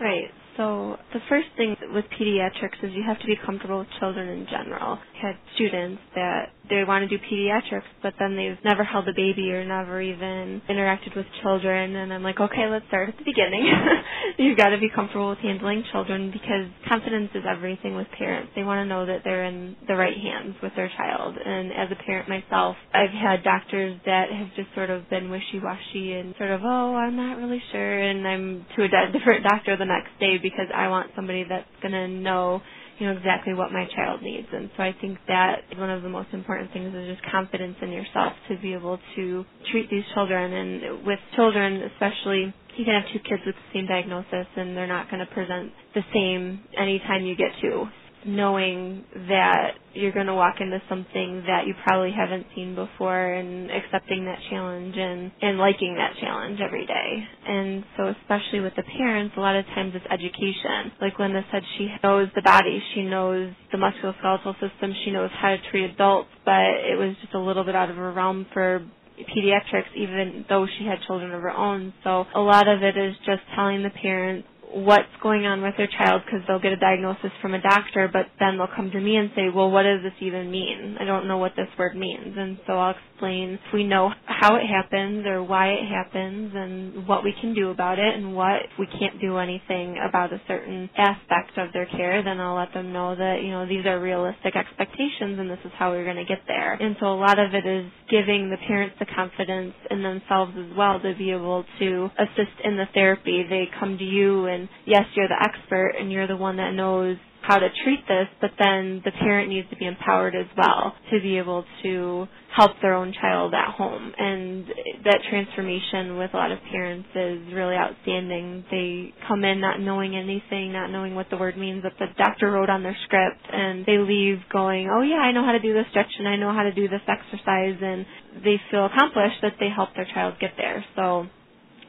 Right. 0.00 0.30
So 0.56 0.96
the 1.14 1.20
first 1.28 1.46
thing 1.56 1.76
with 1.94 2.04
pediatrics 2.20 2.82
is 2.82 2.92
you 2.92 3.04
have 3.06 3.20
to 3.20 3.26
be 3.26 3.36
comfortable 3.46 3.78
with 3.78 3.88
children 4.00 4.28
in 4.28 4.46
general. 4.50 4.98
I 5.22 5.26
had 5.28 5.36
students 5.54 6.02
that 6.16 6.50
they 6.68 6.84
want 6.84 7.08
to 7.08 7.18
do 7.18 7.22
pediatrics, 7.32 7.86
but 8.02 8.14
then 8.18 8.36
they've 8.36 8.58
never 8.64 8.84
held 8.84 9.08
a 9.08 9.12
baby 9.14 9.52
or 9.52 9.64
never 9.64 10.02
even 10.02 10.60
interacted 10.68 11.16
with 11.16 11.26
children. 11.42 11.96
And 11.96 12.12
I'm 12.12 12.24
like, 12.24 12.40
okay, 12.40 12.66
let's 12.68 12.86
start 12.88 13.08
at 13.08 13.16
the 13.18 13.24
beginning. 13.24 13.70
You've 14.38 14.56
got 14.58 14.70
to 14.70 14.78
be 14.78 14.90
comfortable 14.94 15.30
with 15.30 15.38
handling 15.38 15.84
children 15.92 16.30
because 16.32 16.66
confidence 16.88 17.30
is 17.34 17.44
everything 17.48 17.94
with 17.96 18.08
parents. 18.18 18.52
They 18.56 18.64
want 18.64 18.80
to 18.84 18.86
know 18.86 19.06
that 19.06 19.22
they're 19.24 19.44
in 19.44 19.76
the 19.88 19.94
right 19.96 20.16
hands 20.16 20.56
with 20.62 20.72
their 20.76 20.90
child. 20.96 21.36
And 21.38 21.72
as 21.72 21.88
a 21.92 22.04
parent 22.04 22.28
myself, 22.28 22.76
I've 22.92 23.10
had 23.10 23.44
doctors 23.44 23.98
that 24.06 24.30
have 24.32 24.48
just 24.56 24.74
sort 24.74 24.90
of 24.90 25.08
been 25.08 25.30
wishy-washy 25.30 26.12
and 26.14 26.34
sort 26.36 26.50
of, 26.50 26.60
oh, 26.64 26.94
I'm 26.96 27.16
not 27.16 27.38
really 27.38 27.62
sure, 27.72 27.98
and 28.00 28.26
I'm 28.26 28.66
to 28.76 28.82
a 28.84 28.88
different 29.12 29.44
doctor 29.44 29.76
the 29.78 29.86
next 29.88 30.10
day 30.20 30.38
because 30.42 30.68
I 30.74 30.88
want 30.88 31.10
somebody 31.16 31.44
that's 31.48 31.66
going 31.82 31.92
to 31.92 32.08
know 32.08 32.62
you 32.98 33.06
know 33.06 33.16
exactly 33.16 33.54
what 33.54 33.72
my 33.72 33.86
child 33.94 34.22
needs. 34.22 34.48
And 34.52 34.70
so 34.76 34.82
I 34.82 34.94
think 35.00 35.18
that 35.28 35.62
one 35.76 35.90
of 35.90 36.02
the 36.02 36.08
most 36.08 36.28
important 36.32 36.72
things 36.72 36.94
is 36.94 37.16
just 37.16 37.30
confidence 37.30 37.76
in 37.80 37.90
yourself 37.92 38.32
to 38.48 38.58
be 38.58 38.74
able 38.74 38.98
to 39.16 39.44
treat 39.70 39.88
these 39.90 40.04
children. 40.14 40.52
And 40.52 41.06
with 41.06 41.18
children, 41.36 41.82
especially, 41.94 42.52
you 42.76 42.84
can 42.84 43.00
have 43.00 43.12
two 43.12 43.20
kids 43.20 43.42
with 43.46 43.54
the 43.54 43.78
same 43.78 43.86
diagnosis, 43.86 44.46
and 44.56 44.76
they're 44.76 44.86
not 44.88 45.10
going 45.10 45.24
to 45.24 45.32
present 45.32 45.72
the 45.94 46.02
same 46.12 46.60
anytime 46.76 47.24
you 47.24 47.36
get 47.36 47.50
two 47.62 47.86
knowing 48.28 49.04
that 49.28 49.72
you're 49.94 50.12
going 50.12 50.26
to 50.26 50.34
walk 50.34 50.56
into 50.60 50.80
something 50.88 51.42
that 51.46 51.66
you 51.66 51.74
probably 51.84 52.12
haven't 52.12 52.46
seen 52.54 52.74
before 52.74 53.32
and 53.32 53.70
accepting 53.70 54.24
that 54.26 54.38
challenge 54.50 54.94
and 54.96 55.32
and 55.40 55.58
liking 55.58 55.94
that 55.96 56.12
challenge 56.20 56.60
every 56.60 56.86
day. 56.86 57.24
And 57.46 57.84
so 57.96 58.14
especially 58.20 58.60
with 58.60 58.74
the 58.76 58.84
parents, 58.96 59.34
a 59.36 59.40
lot 59.40 59.56
of 59.56 59.64
times 59.66 59.92
it's 59.94 60.04
education. 60.10 60.92
Like 61.00 61.18
Linda 61.18 61.42
said 61.50 61.62
she 61.78 61.88
knows 62.02 62.28
the 62.34 62.42
body, 62.42 62.82
she 62.94 63.02
knows 63.02 63.50
the 63.72 63.78
musculoskeletal 63.78 64.54
system, 64.60 64.92
she 65.04 65.10
knows 65.10 65.30
how 65.40 65.48
to 65.50 65.58
treat 65.70 65.90
adults, 65.90 66.28
but 66.44 66.84
it 66.84 66.98
was 66.98 67.16
just 67.22 67.34
a 67.34 67.40
little 67.40 67.64
bit 67.64 67.74
out 67.74 67.90
of 67.90 67.96
her 67.96 68.12
realm 68.12 68.46
for 68.52 68.86
pediatrics 69.18 69.90
even 69.96 70.44
though 70.48 70.66
she 70.78 70.84
had 70.84 70.98
children 71.06 71.32
of 71.32 71.42
her 71.42 71.50
own. 71.50 71.92
So 72.04 72.24
a 72.34 72.40
lot 72.40 72.68
of 72.68 72.82
it 72.82 72.96
is 72.96 73.14
just 73.26 73.42
telling 73.56 73.82
the 73.82 73.90
parents 73.90 74.46
what's 74.74 75.08
going 75.22 75.46
on 75.46 75.62
with 75.62 75.74
their 75.76 75.88
child 75.88 76.22
because 76.24 76.40
they'll 76.46 76.60
get 76.60 76.72
a 76.72 76.76
diagnosis 76.76 77.30
from 77.40 77.54
a 77.54 77.60
doctor, 77.60 78.08
but 78.12 78.26
then 78.38 78.58
they'll 78.58 78.68
come 78.74 78.90
to 78.90 79.00
me 79.00 79.16
and 79.16 79.30
say, 79.34 79.48
well, 79.54 79.70
what 79.70 79.82
does 79.82 80.02
this 80.02 80.12
even 80.20 80.50
mean? 80.50 80.96
I 81.00 81.04
don't 81.04 81.26
know 81.28 81.38
what 81.38 81.52
this 81.56 81.68
word 81.78 81.96
means. 81.96 82.34
And 82.36 82.58
so 82.66 82.74
I'll 82.74 82.94
explain 83.12 83.54
if 83.54 83.72
we 83.72 83.84
know 83.84 84.10
how 84.26 84.56
it 84.56 84.66
happens 84.66 85.26
or 85.26 85.42
why 85.42 85.68
it 85.70 85.88
happens 85.88 86.52
and 86.54 87.06
what 87.06 87.24
we 87.24 87.34
can 87.40 87.54
do 87.54 87.70
about 87.70 87.98
it 87.98 88.14
and 88.14 88.34
what 88.34 88.62
if 88.64 88.70
we 88.78 88.86
can't 88.86 89.20
do 89.20 89.38
anything 89.38 89.96
about 90.06 90.32
a 90.32 90.40
certain 90.46 90.90
aspect 90.96 91.56
of 91.56 91.72
their 91.72 91.86
care, 91.86 92.22
then 92.22 92.40
I'll 92.40 92.56
let 92.56 92.72
them 92.74 92.92
know 92.92 93.14
that, 93.16 93.40
you 93.42 93.50
know, 93.50 93.66
these 93.66 93.86
are 93.86 94.00
realistic 94.00 94.54
expectations 94.56 95.38
and 95.38 95.50
this 95.50 95.58
is 95.64 95.72
how 95.78 95.90
we're 95.90 96.04
going 96.04 96.16
to 96.16 96.24
get 96.24 96.42
there. 96.46 96.74
And 96.74 96.96
so 97.00 97.06
a 97.06 97.18
lot 97.18 97.38
of 97.38 97.54
it 97.54 97.66
is 97.66 97.90
giving 98.10 98.50
the 98.50 98.56
parents 98.66 98.96
the 98.98 99.06
confidence 99.06 99.74
in 99.90 100.02
themselves 100.02 100.52
as 100.58 100.76
well 100.76 101.00
to 101.00 101.14
be 101.16 101.30
able 101.32 101.64
to 101.78 102.10
assist 102.18 102.56
in 102.64 102.76
the 102.76 102.86
therapy. 102.94 103.44
They 103.48 103.64
come 103.78 103.98
to 103.98 104.04
you 104.04 104.46
and 104.46 104.57
and 104.58 104.68
yes, 104.86 105.04
you're 105.14 105.28
the 105.28 105.42
expert 105.42 105.94
and 105.98 106.10
you're 106.10 106.26
the 106.26 106.36
one 106.36 106.56
that 106.56 106.72
knows 106.74 107.16
how 107.42 107.58
to 107.58 107.68
treat 107.84 108.00
this, 108.06 108.26
but 108.40 108.50
then 108.58 109.00
the 109.04 109.12
parent 109.12 109.48
needs 109.48 109.68
to 109.70 109.76
be 109.76 109.86
empowered 109.86 110.34
as 110.34 110.46
well 110.56 110.94
to 111.10 111.20
be 111.20 111.38
able 111.38 111.64
to 111.82 112.26
help 112.54 112.72
their 112.82 112.94
own 112.94 113.14
child 113.20 113.54
at 113.54 113.72
home. 113.74 114.12
And 114.18 114.66
that 115.04 115.20
transformation 115.30 116.18
with 116.18 116.34
a 116.34 116.36
lot 116.36 116.50
of 116.50 116.58
parents 116.70 117.08
is 117.14 117.40
really 117.54 117.76
outstanding. 117.76 118.64
They 118.70 119.14
come 119.26 119.44
in 119.44 119.60
not 119.60 119.80
knowing 119.80 120.14
anything, 120.16 120.72
not 120.72 120.90
knowing 120.90 121.14
what 121.14 121.30
the 121.30 121.38
word 121.38 121.56
means 121.56 121.84
that 121.84 121.94
the 121.98 122.06
doctor 122.18 122.50
wrote 122.50 122.68
on 122.68 122.82
their 122.82 122.96
script, 123.04 123.40
and 123.50 123.86
they 123.86 123.98
leave 123.98 124.38
going, 124.52 124.90
oh 124.92 125.02
yeah, 125.02 125.16
I 125.22 125.32
know 125.32 125.44
how 125.44 125.52
to 125.52 125.60
do 125.60 125.72
this 125.72 125.86
stretch 125.90 126.10
and 126.18 126.28
I 126.28 126.36
know 126.36 126.52
how 126.52 126.64
to 126.64 126.72
do 126.72 126.88
this 126.88 127.02
exercise, 127.08 127.78
and 127.80 128.04
they 128.44 128.60
feel 128.70 128.86
accomplished 128.86 129.40
that 129.42 129.54
they 129.60 129.68
helped 129.74 129.94
their 129.96 130.08
child 130.12 130.34
get 130.40 130.52
there. 130.58 130.84
So 130.96 131.28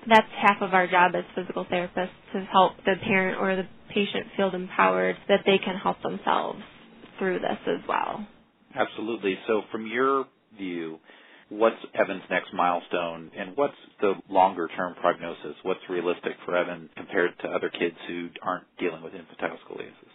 that's 0.08 0.28
half 0.38 0.62
of 0.62 0.74
our 0.74 0.88
job 0.88 1.14
as 1.16 1.24
physical 1.36 1.66
therapists 1.66 2.10
to 2.34 2.42
help 2.52 2.74
the 2.86 2.96
parent 3.04 3.40
or 3.40 3.56
the 3.56 3.68
patient 3.94 4.28
feel 4.38 4.54
empowered 4.54 5.18
that 5.28 5.42
they 5.46 5.58
can 5.58 5.76
help 5.76 6.02
themselves 6.02 6.60
through 7.18 7.40
this 7.40 7.58
as 7.68 7.88
well. 7.88 8.26
Absolutely. 8.76 9.38
So 9.48 9.64
from 9.72 9.88
your 9.88 10.26
view, 10.58 11.00
what's 11.50 11.78
Evan's 11.94 12.24
next 12.30 12.54
milestone 12.54 13.32
and 13.36 13.58
what's 13.58 13.74
the 14.02 14.14
longer 14.30 14.70
term 14.76 14.96
prognosis? 15.02 15.56
What's 15.64 15.82
realistic 15.90 16.34
for 16.46 16.56
Evan 16.56 16.90
compared 16.96 17.32
to 17.40 17.48
other 17.50 17.70
kids 17.70 17.96
who 18.08 18.30
aren't 18.42 18.66
dealing 18.80 19.04
with 19.04 19.14
infantile 19.14 19.58
scoliosis? 19.68 20.14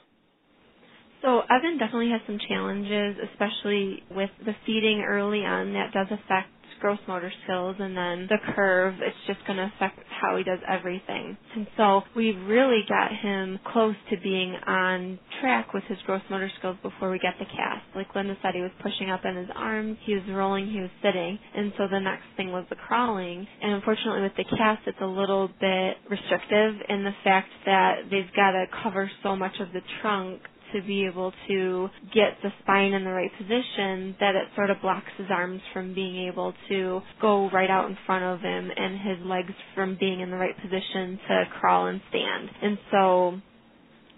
So 1.23 1.41
Evan 1.41 1.79
definitely 1.79 2.11
has 2.11 2.21
some 2.27 2.39
challenges, 2.49 3.17
especially 3.33 4.03
with 4.11 4.31
the 4.45 4.55
feeding 4.67 5.01
early 5.01 5.45
on. 5.45 5.73
That 5.73 5.93
does 5.93 6.07
affect 6.11 6.51
gross 6.81 6.99
motor 7.09 7.33
skills 7.45 7.77
and 7.79 7.97
then 7.97 8.27
the 8.29 8.39
curve, 8.55 8.95
it's 9.01 9.17
just 9.27 9.47
going 9.47 9.59
to 9.59 9.71
affect 9.77 9.99
how 10.21 10.37
he 10.37 10.45
does 10.45 10.59
everything. 10.69 11.37
And 11.55 11.67
so 11.77 12.03
we 12.17 12.33
really 12.33 12.83
got 12.89 13.11
him 13.15 13.59
close 13.73 13.97
to 14.11 14.17
being 14.23 14.55
on 14.67 15.19
track 15.41 15.73
with 15.75 15.85
his 15.85 15.99
gross 16.07 16.23
motor 16.31 16.51
skills 16.59 16.77
before 16.83 17.11
we 17.11 17.19
get 17.19 17.35
the 17.39 17.47
cast. 17.47 17.85
Like 17.95 18.15
Linda 18.15 18.37
said, 18.43 18.55
he 18.55 18.61
was 18.61 18.71
pushing 18.83 19.11
up 19.11 19.25
in 19.25 19.37
his 19.37 19.49
arms, 19.55 19.99
he 20.05 20.15
was 20.15 20.23
rolling, 20.31 20.71
he 20.71 20.81
was 20.81 20.91
sitting. 21.03 21.39
And 21.55 21.73
so 21.79 21.87
the 21.91 22.01
next 22.01 22.25
thing 22.37 22.53
was 22.53 22.65
the 22.71 22.77
crawling. 22.77 23.47
And 23.63 23.73
unfortunately 23.73 24.23
with 24.23 24.37
the 24.37 24.57
cast, 24.57 24.83
it's 24.87 24.99
a 25.01 25.07
little 25.07 25.49
bit 25.61 25.97
restrictive 26.11 26.75
in 26.89 27.05
the 27.05 27.15
fact 27.23 27.49
that 27.67 28.03
they've 28.11 28.33
got 28.37 28.53
to 28.53 28.67
cover 28.83 29.11
so 29.23 29.37
much 29.37 29.55
of 29.61 29.73
the 29.73 29.81
trunk 30.03 30.41
to 30.73 30.83
be 30.83 31.07
able 31.07 31.33
to 31.49 31.89
get 32.15 32.39
the 32.43 32.51
spine 32.63 32.93
in 32.93 33.05
the 33.05 33.11
right 33.11 33.31
position 33.39 34.17
that 34.21 34.35
it 34.35 34.45
sort 34.57 34.71
of 34.71 34.81
blocks 34.83 35.11
his 35.19 35.27
arms 35.31 35.61
from 35.73 35.95
being 35.95 36.27
able 36.29 36.53
to 36.69 37.01
go 37.21 37.51
right 37.51 37.71
out 37.71 37.89
in 37.91 37.97
front 38.07 38.25
of 38.25 38.41
him 38.41 38.71
and 38.77 38.99
his 38.99 39.27
legs 39.27 39.53
from 39.75 39.97
being 39.99 40.21
in 40.21 40.31
the 40.31 40.37
right 40.37 40.57
position 40.61 41.19
to 41.29 41.45
crawl 41.61 41.87
and 41.87 42.01
stand. 42.09 42.49
And 42.63 42.79
so 42.91 43.41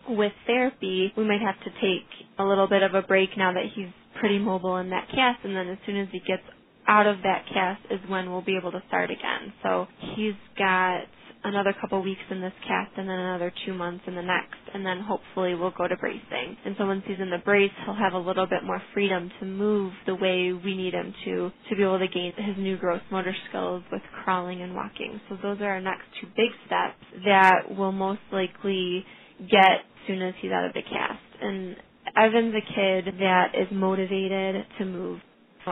with 0.09 0.33
therapy, 0.47 1.13
we 1.17 1.25
might 1.25 1.41
have 1.41 1.59
to 1.65 1.71
take 1.81 2.07
a 2.39 2.45
little 2.45 2.69
bit 2.69 2.83
of 2.83 2.95
a 2.95 3.03
break 3.03 3.31
now 3.37 3.53
that 3.53 3.65
he's 3.75 3.89
pretty 4.21 4.39
mobile 4.39 4.77
in 4.79 4.91
that 4.91 5.09
cast 5.11 5.45
and 5.45 5.55
then 5.55 5.69
as 5.69 5.79
soon 5.87 5.97
as 5.99 6.09
he 6.13 6.21
gets 6.21 6.43
out 6.89 7.07
of 7.07 7.19
that 7.23 7.45
cast 7.53 7.83
is 7.91 7.99
when 8.09 8.31
we'll 8.31 8.43
be 8.45 8.57
able 8.57 8.71
to 8.73 8.83
start 8.89 9.11
again. 9.11 9.53
So 9.63 9.87
he's 10.17 10.35
got 10.59 11.03
another 11.45 11.75
couple 11.81 12.03
weeks 12.03 12.21
in 12.31 12.41
this 12.41 12.53
cast 12.67 12.93
and 12.97 13.09
then 13.09 13.19
another 13.19 13.53
two 13.67 13.75
months 13.75 14.05
in 14.07 14.15
the 14.15 14.23
next 14.23 14.57
and 14.75 14.85
then 14.85 15.01
hopefully 15.01 15.55
we'll 15.55 15.73
go 15.77 15.89
to 15.89 15.97
bracing. 15.97 16.57
And 16.65 16.75
so 16.79 16.87
once 16.87 17.03
he's 17.07 17.21
in 17.21 17.31
the 17.31 17.39
brace 17.45 17.71
he'll 17.85 17.95
have 17.95 18.15
a 18.15 18.19
little 18.19 18.47
bit 18.47 18.65
more 18.65 18.83
freedom 18.95 19.31
to 19.41 19.47
move 19.47 19.93
the 20.07 20.15
way 20.15 20.53
we 20.53 20.77
need 20.77 20.95
him 20.95 21.15
to 21.25 21.51
to 21.71 21.77
be 21.77 21.83
able 21.83 21.99
to 21.99 22.09
gain 22.09 22.33
his 22.37 22.57
new 22.59 22.77
gross 22.77 23.03
motor 23.11 23.35
skills 23.49 23.83
with 23.93 24.03
crawling 24.25 24.63
and 24.63 24.75
walking. 24.75 25.21
So 25.29 25.37
those 25.43 25.61
are 25.61 25.71
our 25.71 25.81
next 25.81 26.05
two 26.21 26.29
big 26.37 26.51
steps 26.67 27.03
that 27.25 27.77
will 27.77 27.93
most 27.93 28.21
likely 28.33 29.05
get 29.51 29.85
soon 30.07 30.23
as 30.23 30.35
he's 30.41 30.51
out 30.53 30.65
of 30.67 30.73
the 30.75 30.83
cast. 30.83 31.23
And 31.43 31.77
Evan's 32.17 32.55
a 32.55 32.61
kid 32.75 33.15
that 33.21 33.53
is 33.55 33.69
motivated 33.73 34.65
to 34.79 34.85
move 34.85 35.21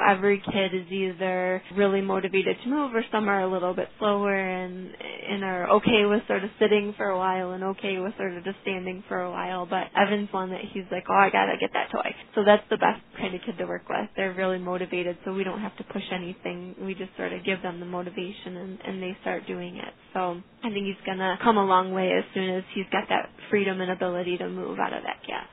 Every 0.00 0.40
kid 0.40 0.74
is 0.74 0.90
either 0.90 1.62
really 1.76 2.00
motivated 2.00 2.56
to 2.62 2.68
move 2.68 2.94
or 2.94 3.04
some 3.12 3.28
are 3.28 3.42
a 3.42 3.50
little 3.50 3.74
bit 3.74 3.88
slower 3.98 4.34
and 4.34 4.90
and 5.28 5.44
are 5.44 5.70
okay 5.70 6.04
with 6.04 6.22
sort 6.26 6.44
of 6.44 6.50
sitting 6.58 6.94
for 6.96 7.06
a 7.06 7.18
while 7.18 7.52
and 7.52 7.64
okay 7.64 7.98
with 7.98 8.12
sort 8.16 8.36
of 8.36 8.44
just 8.44 8.56
standing 8.62 9.02
for 9.08 9.20
a 9.20 9.30
while. 9.30 9.66
But 9.66 9.88
Evan's 9.96 10.32
one 10.32 10.50
that 10.50 10.60
he's 10.72 10.84
like, 10.90 11.04
oh, 11.08 11.14
I 11.14 11.30
gotta 11.30 11.56
get 11.60 11.70
that 11.72 11.90
toy. 11.90 12.14
So 12.34 12.42
that's 12.44 12.62
the 12.70 12.76
best 12.76 13.00
kind 13.18 13.34
of 13.34 13.40
kid 13.46 13.58
to 13.58 13.66
work 13.66 13.88
with. 13.88 14.08
They're 14.16 14.34
really 14.34 14.58
motivated, 14.58 15.16
so 15.24 15.32
we 15.32 15.44
don't 15.44 15.60
have 15.60 15.76
to 15.78 15.84
push 15.84 16.04
anything. 16.12 16.74
We 16.80 16.94
just 16.94 17.16
sort 17.16 17.32
of 17.32 17.44
give 17.44 17.62
them 17.62 17.80
the 17.80 17.86
motivation 17.86 18.56
and, 18.56 18.78
and 18.84 19.02
they 19.02 19.16
start 19.22 19.46
doing 19.46 19.76
it. 19.76 19.94
So 20.12 20.40
I 20.62 20.70
think 20.70 20.86
he's 20.86 21.06
gonna 21.06 21.38
come 21.42 21.56
a 21.56 21.64
long 21.64 21.92
way 21.92 22.12
as 22.16 22.24
soon 22.34 22.50
as 22.50 22.64
he's 22.74 22.86
got 22.90 23.08
that 23.08 23.30
freedom 23.50 23.80
and 23.80 23.90
ability 23.90 24.38
to 24.38 24.48
move 24.48 24.78
out 24.78 24.92
of 24.92 25.02
that 25.02 25.26
gas. 25.26 25.46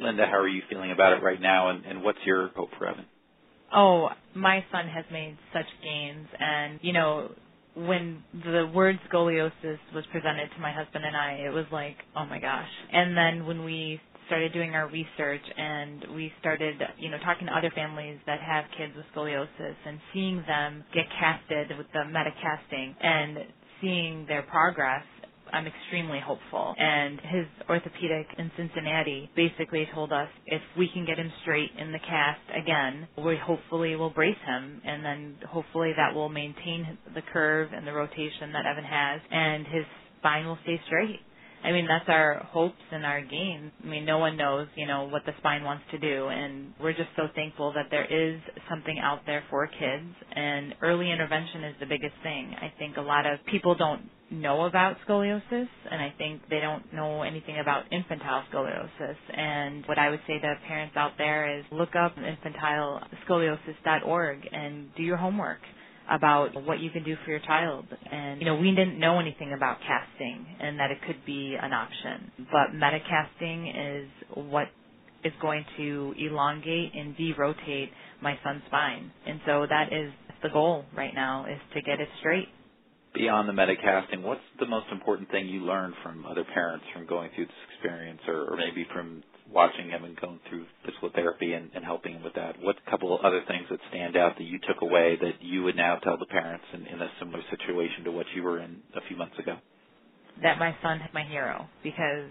Linda, 0.00 0.26
how 0.26 0.38
are 0.38 0.48
you 0.48 0.62
feeling 0.70 0.90
about 0.90 1.12
it 1.12 1.22
right 1.22 1.40
now, 1.40 1.68
and, 1.70 1.84
and 1.84 2.02
what's 2.02 2.18
your 2.24 2.48
hope 2.56 2.70
for 2.78 2.86
Evan? 2.86 3.04
Oh, 3.74 4.08
my 4.34 4.64
son 4.72 4.88
has 4.88 5.04
made 5.12 5.36
such 5.52 5.66
gains, 5.82 6.26
and 6.38 6.78
you 6.82 6.92
know, 6.92 7.30
when 7.74 8.22
the 8.44 8.70
word 8.74 8.98
scoliosis 9.10 9.78
was 9.94 10.04
presented 10.12 10.48
to 10.54 10.60
my 10.60 10.72
husband 10.72 11.04
and 11.04 11.16
I, 11.16 11.46
it 11.46 11.52
was 11.52 11.64
like, 11.72 11.96
oh 12.16 12.26
my 12.26 12.38
gosh. 12.38 12.68
And 12.92 13.16
then 13.16 13.46
when 13.46 13.64
we 13.64 14.00
started 14.26 14.52
doing 14.52 14.74
our 14.74 14.88
research 14.88 15.42
and 15.56 16.04
we 16.14 16.32
started, 16.40 16.76
you 16.98 17.10
know, 17.10 17.18
talking 17.24 17.46
to 17.46 17.52
other 17.56 17.72
families 17.74 18.18
that 18.26 18.40
have 18.40 18.64
kids 18.76 18.92
with 18.96 19.06
scoliosis 19.14 19.76
and 19.86 19.98
seeing 20.12 20.44
them 20.46 20.84
get 20.94 21.04
casted 21.18 21.76
with 21.78 21.86
the 21.92 22.04
Mehta 22.04 22.30
casting 22.42 22.94
and 23.00 23.38
seeing 23.80 24.26
their 24.26 24.42
progress, 24.42 25.02
I'm 25.52 25.66
extremely 25.66 26.20
hopeful. 26.24 26.74
And 26.78 27.20
his 27.20 27.46
orthopedic 27.68 28.26
in 28.38 28.50
Cincinnati 28.56 29.30
basically 29.36 29.88
told 29.94 30.12
us 30.12 30.28
if 30.46 30.62
we 30.78 30.88
can 30.92 31.04
get 31.04 31.18
him 31.18 31.32
straight 31.42 31.70
in 31.78 31.92
the 31.92 31.98
cast 31.98 32.40
again, 32.56 33.08
we 33.18 33.36
hopefully 33.36 33.96
will 33.96 34.10
brace 34.10 34.36
him, 34.46 34.80
and 34.84 35.04
then 35.04 35.36
hopefully 35.48 35.92
that 35.96 36.14
will 36.14 36.28
maintain 36.28 36.98
the 37.14 37.22
curve 37.32 37.70
and 37.74 37.86
the 37.86 37.92
rotation 37.92 38.52
that 38.52 38.66
Evan 38.66 38.84
has, 38.84 39.20
and 39.30 39.66
his 39.66 39.84
spine 40.18 40.46
will 40.46 40.58
stay 40.64 40.80
straight. 40.86 41.20
I 41.64 41.72
mean, 41.72 41.86
that's 41.86 42.08
our 42.08 42.44
hopes 42.50 42.82
and 42.90 43.06
our 43.06 43.20
gains. 43.20 43.70
I 43.82 43.86
mean, 43.86 44.04
no 44.04 44.18
one 44.18 44.36
knows, 44.36 44.66
you 44.76 44.86
know, 44.86 45.08
what 45.08 45.24
the 45.24 45.32
spine 45.38 45.64
wants 45.64 45.84
to 45.92 45.98
do, 45.98 46.28
and 46.28 46.74
we're 46.80 46.92
just 46.92 47.08
so 47.16 47.28
thankful 47.34 47.72
that 47.74 47.86
there 47.90 48.04
is 48.04 48.38
something 48.68 48.98
out 49.02 49.20
there 49.26 49.42
for 49.48 49.66
kids, 49.66 50.14
and 50.34 50.74
early 50.82 51.10
intervention 51.10 51.64
is 51.64 51.74
the 51.78 51.86
biggest 51.86 52.14
thing. 52.22 52.54
I 52.60 52.70
think 52.78 52.96
a 52.96 53.00
lot 53.00 53.26
of 53.26 53.38
people 53.46 53.74
don't 53.76 54.10
know 54.30 54.64
about 54.64 54.96
scoliosis, 55.06 55.68
and 55.90 56.02
I 56.02 56.12
think 56.18 56.42
they 56.50 56.60
don't 56.60 56.92
know 56.92 57.22
anything 57.22 57.58
about 57.60 57.84
infantile 57.92 58.42
scoliosis. 58.52 59.16
And 59.36 59.86
what 59.86 59.98
I 59.98 60.10
would 60.10 60.20
say 60.26 60.40
to 60.40 60.54
parents 60.66 60.96
out 60.96 61.12
there 61.18 61.58
is 61.58 61.64
look 61.70 61.94
up 61.94 62.16
infantilescoliosis.org 62.16 64.48
and 64.52 64.92
do 64.96 65.02
your 65.02 65.18
homework 65.18 65.60
about 66.12 66.50
what 66.66 66.78
you 66.78 66.90
can 66.90 67.02
do 67.04 67.16
for 67.24 67.30
your 67.30 67.40
child. 67.40 67.86
And, 68.10 68.38
you 68.40 68.46
know, 68.46 68.56
we 68.56 68.70
didn't 68.70 69.00
know 69.00 69.18
anything 69.18 69.54
about 69.56 69.78
casting 69.80 70.46
and 70.60 70.78
that 70.78 70.90
it 70.90 70.98
could 71.06 71.24
be 71.24 71.56
an 71.60 71.72
option. 71.72 72.30
But 72.52 72.74
Mehta 72.74 72.98
casting 73.08 73.68
is 73.68 74.08
what 74.34 74.68
is 75.24 75.32
going 75.40 75.64
to 75.78 76.14
elongate 76.18 76.92
and 76.94 77.16
derotate 77.16 77.88
my 78.20 78.38
son's 78.44 78.62
spine. 78.66 79.10
And 79.26 79.40
so 79.46 79.66
that 79.68 79.92
is 79.92 80.12
the 80.42 80.50
goal 80.50 80.84
right 80.94 81.14
now 81.14 81.46
is 81.46 81.60
to 81.74 81.80
get 81.80 81.98
it 81.98 82.08
straight. 82.20 82.48
Beyond 83.14 83.48
the 83.48 83.52
Mehta 83.52 83.74
casting, 83.82 84.22
what's 84.22 84.40
the 84.58 84.66
most 84.66 84.86
important 84.92 85.30
thing 85.30 85.48
you 85.48 85.60
learned 85.60 85.94
from 86.02 86.26
other 86.26 86.44
parents 86.52 86.84
from 86.92 87.06
going 87.06 87.30
through 87.34 87.46
this 87.46 87.54
experience 87.74 88.20
or, 88.26 88.52
or 88.52 88.56
maybe 88.56 88.86
from 88.92 89.22
watching 89.52 89.88
him 89.88 90.04
and 90.04 90.18
going 90.20 90.40
through 90.48 90.66
physical 90.84 91.10
therapy 91.14 91.52
and, 91.52 91.70
and 91.74 91.84
helping 91.84 92.14
him 92.14 92.22
with 92.22 92.34
that? 92.34 92.56
What 92.60 92.76
couple 92.90 93.18
other 93.22 93.42
things 93.46 93.66
that 93.70 93.78
stand 93.90 94.16
out 94.16 94.36
that 94.38 94.44
you 94.44 94.58
took 94.58 94.82
away 94.82 95.18
that 95.20 95.42
you 95.42 95.62
would 95.62 95.76
now 95.76 95.96
tell 95.96 96.18
the 96.18 96.26
parents 96.26 96.64
in, 96.72 96.86
in 96.86 97.00
a 97.00 97.10
similar 97.18 97.42
situation 97.50 98.04
to 98.04 98.12
what 98.12 98.26
you 98.34 98.42
were 98.42 98.60
in 98.60 98.78
a 98.96 99.00
few 99.08 99.16
months 99.16 99.38
ago? 99.38 99.56
That 100.42 100.58
my 100.58 100.74
son 100.82 100.98
is 100.98 101.10
my 101.12 101.24
hero 101.24 101.68
because 101.82 102.30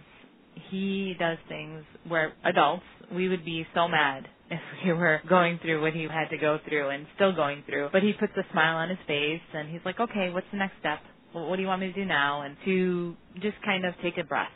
he 0.70 1.16
does 1.20 1.38
things 1.48 1.84
where 2.08 2.34
adults 2.44 2.84
we 3.14 3.30
would 3.30 3.46
be 3.46 3.66
so 3.74 3.88
mad 3.88 4.28
if 4.50 4.60
we 4.86 4.94
were 4.94 5.22
going 5.28 5.60
through 5.62 5.82
what 5.82 5.94
he 5.94 6.04
had 6.04 6.30
to 6.30 6.38
go 6.38 6.60
through 6.68 6.90
and 6.90 7.06
still 7.16 7.34
going 7.34 7.64
through. 7.68 7.90
But 7.92 8.04
he 8.04 8.14
puts 8.14 8.34
a 8.38 8.44
smile 8.52 8.78
on 8.78 8.90
his 8.90 8.98
face 9.08 9.42
and 9.54 9.70
he's 9.70 9.82
like, 9.86 10.00
okay, 10.00 10.30
what's 10.32 10.48
the 10.52 10.58
next 10.58 10.74
step? 10.80 11.00
What 11.34 11.56
do 11.56 11.62
you 11.62 11.68
want 11.68 11.82
me 11.82 11.88
to 11.88 11.94
do 11.94 12.06
now? 12.06 12.42
And 12.42 12.58
to 12.66 13.16
just 13.36 13.56
kind 13.64 13.86
of 13.86 13.94
take 14.04 14.18
a 14.18 14.24
breath, 14.24 14.52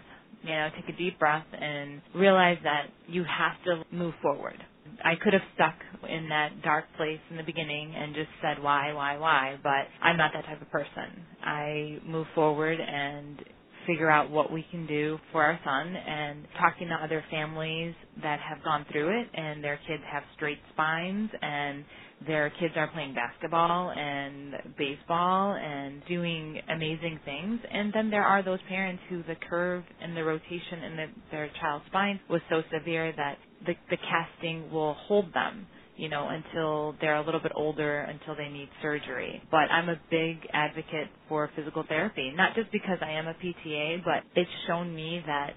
you 0.45 0.53
know, 0.53 0.69
take 0.75 0.93
a 0.93 0.97
deep 0.97 1.19
breath 1.19 1.45
and 1.53 2.01
realize 2.15 2.57
that 2.63 2.87
you 3.07 3.23
have 3.23 3.53
to 3.65 3.83
move 3.95 4.13
forward. 4.21 4.57
I 5.03 5.15
could 5.21 5.33
have 5.33 5.41
stuck 5.55 5.75
in 6.09 6.29
that 6.29 6.61
dark 6.63 6.85
place 6.97 7.19
in 7.31 7.37
the 7.37 7.43
beginning 7.43 7.93
and 7.95 8.15
just 8.15 8.29
said 8.41 8.61
why, 8.63 8.93
why, 8.93 9.17
why, 9.17 9.57
but 9.63 9.87
I'm 10.01 10.17
not 10.17 10.31
that 10.33 10.45
type 10.45 10.61
of 10.61 10.69
person. 10.71 11.25
I 11.43 11.99
move 12.05 12.27
forward 12.35 12.79
and 12.79 13.43
figure 13.87 14.09
out 14.09 14.31
what 14.31 14.51
we 14.51 14.65
can 14.71 14.87
do 14.87 15.17
for 15.31 15.43
our 15.43 15.59
son 15.63 15.95
and 15.95 16.47
talking 16.59 16.87
to 16.89 16.95
other 16.95 17.23
families 17.31 17.93
that 18.21 18.39
have 18.39 18.63
gone 18.63 18.85
through 18.91 19.21
it 19.21 19.27
and 19.33 19.63
their 19.63 19.79
kids 19.87 20.03
have 20.11 20.23
straight 20.35 20.59
spines 20.73 21.29
and 21.41 21.85
their 22.27 22.49
kids 22.59 22.73
are 22.77 22.87
playing 22.87 23.13
basketball 23.13 23.91
and 23.91 24.53
baseball 24.77 25.53
and 25.53 26.01
doing 26.07 26.59
amazing 26.73 27.19
things. 27.25 27.59
And 27.71 27.93
then 27.93 28.09
there 28.09 28.23
are 28.23 28.43
those 28.43 28.59
parents 28.69 29.03
who 29.09 29.23
the 29.23 29.35
curve 29.49 29.83
and 30.01 30.15
the 30.15 30.23
rotation 30.23 30.83
in 30.85 30.95
the, 30.95 31.05
their 31.31 31.51
child's 31.61 31.85
spine 31.87 32.19
was 32.29 32.41
so 32.49 32.61
severe 32.73 33.13
that 33.17 33.37
the, 33.65 33.73
the 33.89 33.97
casting 33.97 34.71
will 34.71 34.93
hold 35.07 35.33
them 35.33 35.67
you 35.97 36.09
know, 36.09 36.29
until 36.29 36.95
they're 37.01 37.17
a 37.17 37.25
little 37.25 37.39
bit 37.41 37.53
older, 37.55 38.01
until 38.01 38.35
they 38.35 38.49
need 38.49 38.69
surgery. 38.81 39.41
But 39.51 39.71
I'm 39.71 39.89
a 39.89 39.99
big 40.11 40.39
advocate 40.53 41.07
for 41.29 41.49
physical 41.55 41.83
therapy, 41.87 42.33
not 42.35 42.55
just 42.55 42.71
because 42.71 42.97
I 43.01 43.11
am 43.11 43.27
a 43.27 43.33
PTA, 43.33 44.03
but 44.03 44.23
it's 44.35 44.49
shown 44.67 44.93
me 44.95 45.23
that 45.25 45.51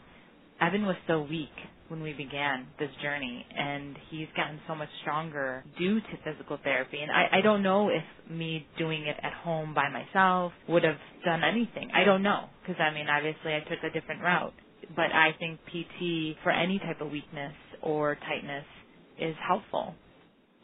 Evan 0.60 0.86
was 0.86 0.96
so 1.06 1.22
weak 1.22 1.50
when 1.88 2.02
we 2.02 2.12
began 2.12 2.66
this 2.78 2.90
journey 3.02 3.46
and 3.56 3.96
he's 4.10 4.28
gotten 4.36 4.60
so 4.68 4.74
much 4.74 4.88
stronger 5.02 5.64
due 5.78 6.00
to 6.00 6.06
physical 6.24 6.58
therapy 6.62 7.00
and 7.00 7.10
I, 7.10 7.38
I 7.38 7.40
don't 7.42 7.62
know 7.62 7.88
if 7.88 8.02
me 8.30 8.66
doing 8.78 9.06
it 9.06 9.16
at 9.22 9.32
home 9.32 9.74
by 9.74 9.88
myself 9.90 10.52
would 10.68 10.84
have 10.84 10.98
done 11.24 11.42
anything. 11.44 11.90
I 11.94 12.04
don't 12.04 12.22
know 12.22 12.46
because 12.62 12.80
I 12.80 12.92
mean 12.94 13.06
obviously 13.08 13.54
I 13.54 13.60
took 13.60 13.82
a 13.84 13.90
different 13.90 14.22
route 14.22 14.54
but 14.96 15.12
I 15.12 15.34
think 15.38 15.60
PT 15.66 16.38
for 16.42 16.50
any 16.50 16.78
type 16.78 17.00
of 17.00 17.10
weakness 17.10 17.54
or 17.82 18.16
tightness 18.28 18.64
is 19.20 19.34
helpful. 19.46 19.94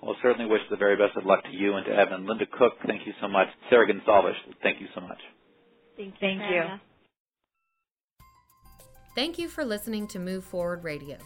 Well, 0.04 0.16
certainly 0.20 0.44
wish 0.44 0.60
the 0.68 0.76
very 0.76 0.96
best 0.96 1.16
of 1.16 1.24
luck 1.24 1.42
to 1.44 1.50
you 1.50 1.76
and 1.76 1.86
to 1.86 1.92
Evan. 1.92 2.26
Linda 2.26 2.44
Cook, 2.44 2.74
thank 2.86 3.06
you 3.06 3.14
so 3.22 3.28
much. 3.28 3.46
Sarah 3.70 3.90
Gonsalves, 3.90 4.34
thank 4.62 4.78
you 4.78 4.86
so 4.94 5.00
much. 5.00 5.18
Thank 5.96 6.12
you. 6.20 6.20
Thank 6.20 6.40
you. 6.50 6.62
Thank 9.14 9.38
you 9.38 9.48
for 9.48 9.64
listening 9.64 10.06
to 10.08 10.18
Move 10.18 10.44
Forward 10.44 10.84
Radio. 10.84 11.16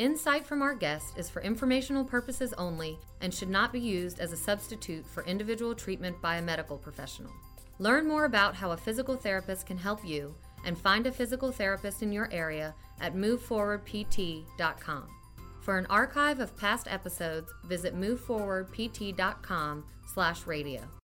Insight 0.00 0.44
from 0.44 0.62
our 0.62 0.74
guest 0.74 1.16
is 1.16 1.30
for 1.30 1.42
informational 1.42 2.04
purposes 2.04 2.52
only 2.54 2.98
and 3.20 3.32
should 3.32 3.50
not 3.50 3.72
be 3.72 3.78
used 3.78 4.18
as 4.18 4.32
a 4.32 4.36
substitute 4.36 5.06
for 5.06 5.22
individual 5.24 5.72
treatment 5.72 6.20
by 6.20 6.38
a 6.38 6.42
medical 6.42 6.78
professional. 6.78 7.30
Learn 7.78 8.08
more 8.08 8.24
about 8.24 8.56
how 8.56 8.72
a 8.72 8.76
physical 8.76 9.14
therapist 9.14 9.64
can 9.66 9.78
help 9.78 10.04
you 10.04 10.34
and 10.64 10.76
find 10.76 11.06
a 11.06 11.12
physical 11.12 11.52
therapist 11.52 12.02
in 12.02 12.10
your 12.10 12.28
area 12.32 12.74
at 13.00 13.14
moveforwardpt.com. 13.14 15.08
For 15.62 15.78
an 15.78 15.86
archive 15.86 16.40
of 16.40 16.56
past 16.56 16.88
episodes, 16.90 17.52
visit 17.62 17.94
moveforwardpt.com 17.94 19.84
slash 20.12 20.44
radio. 20.44 20.80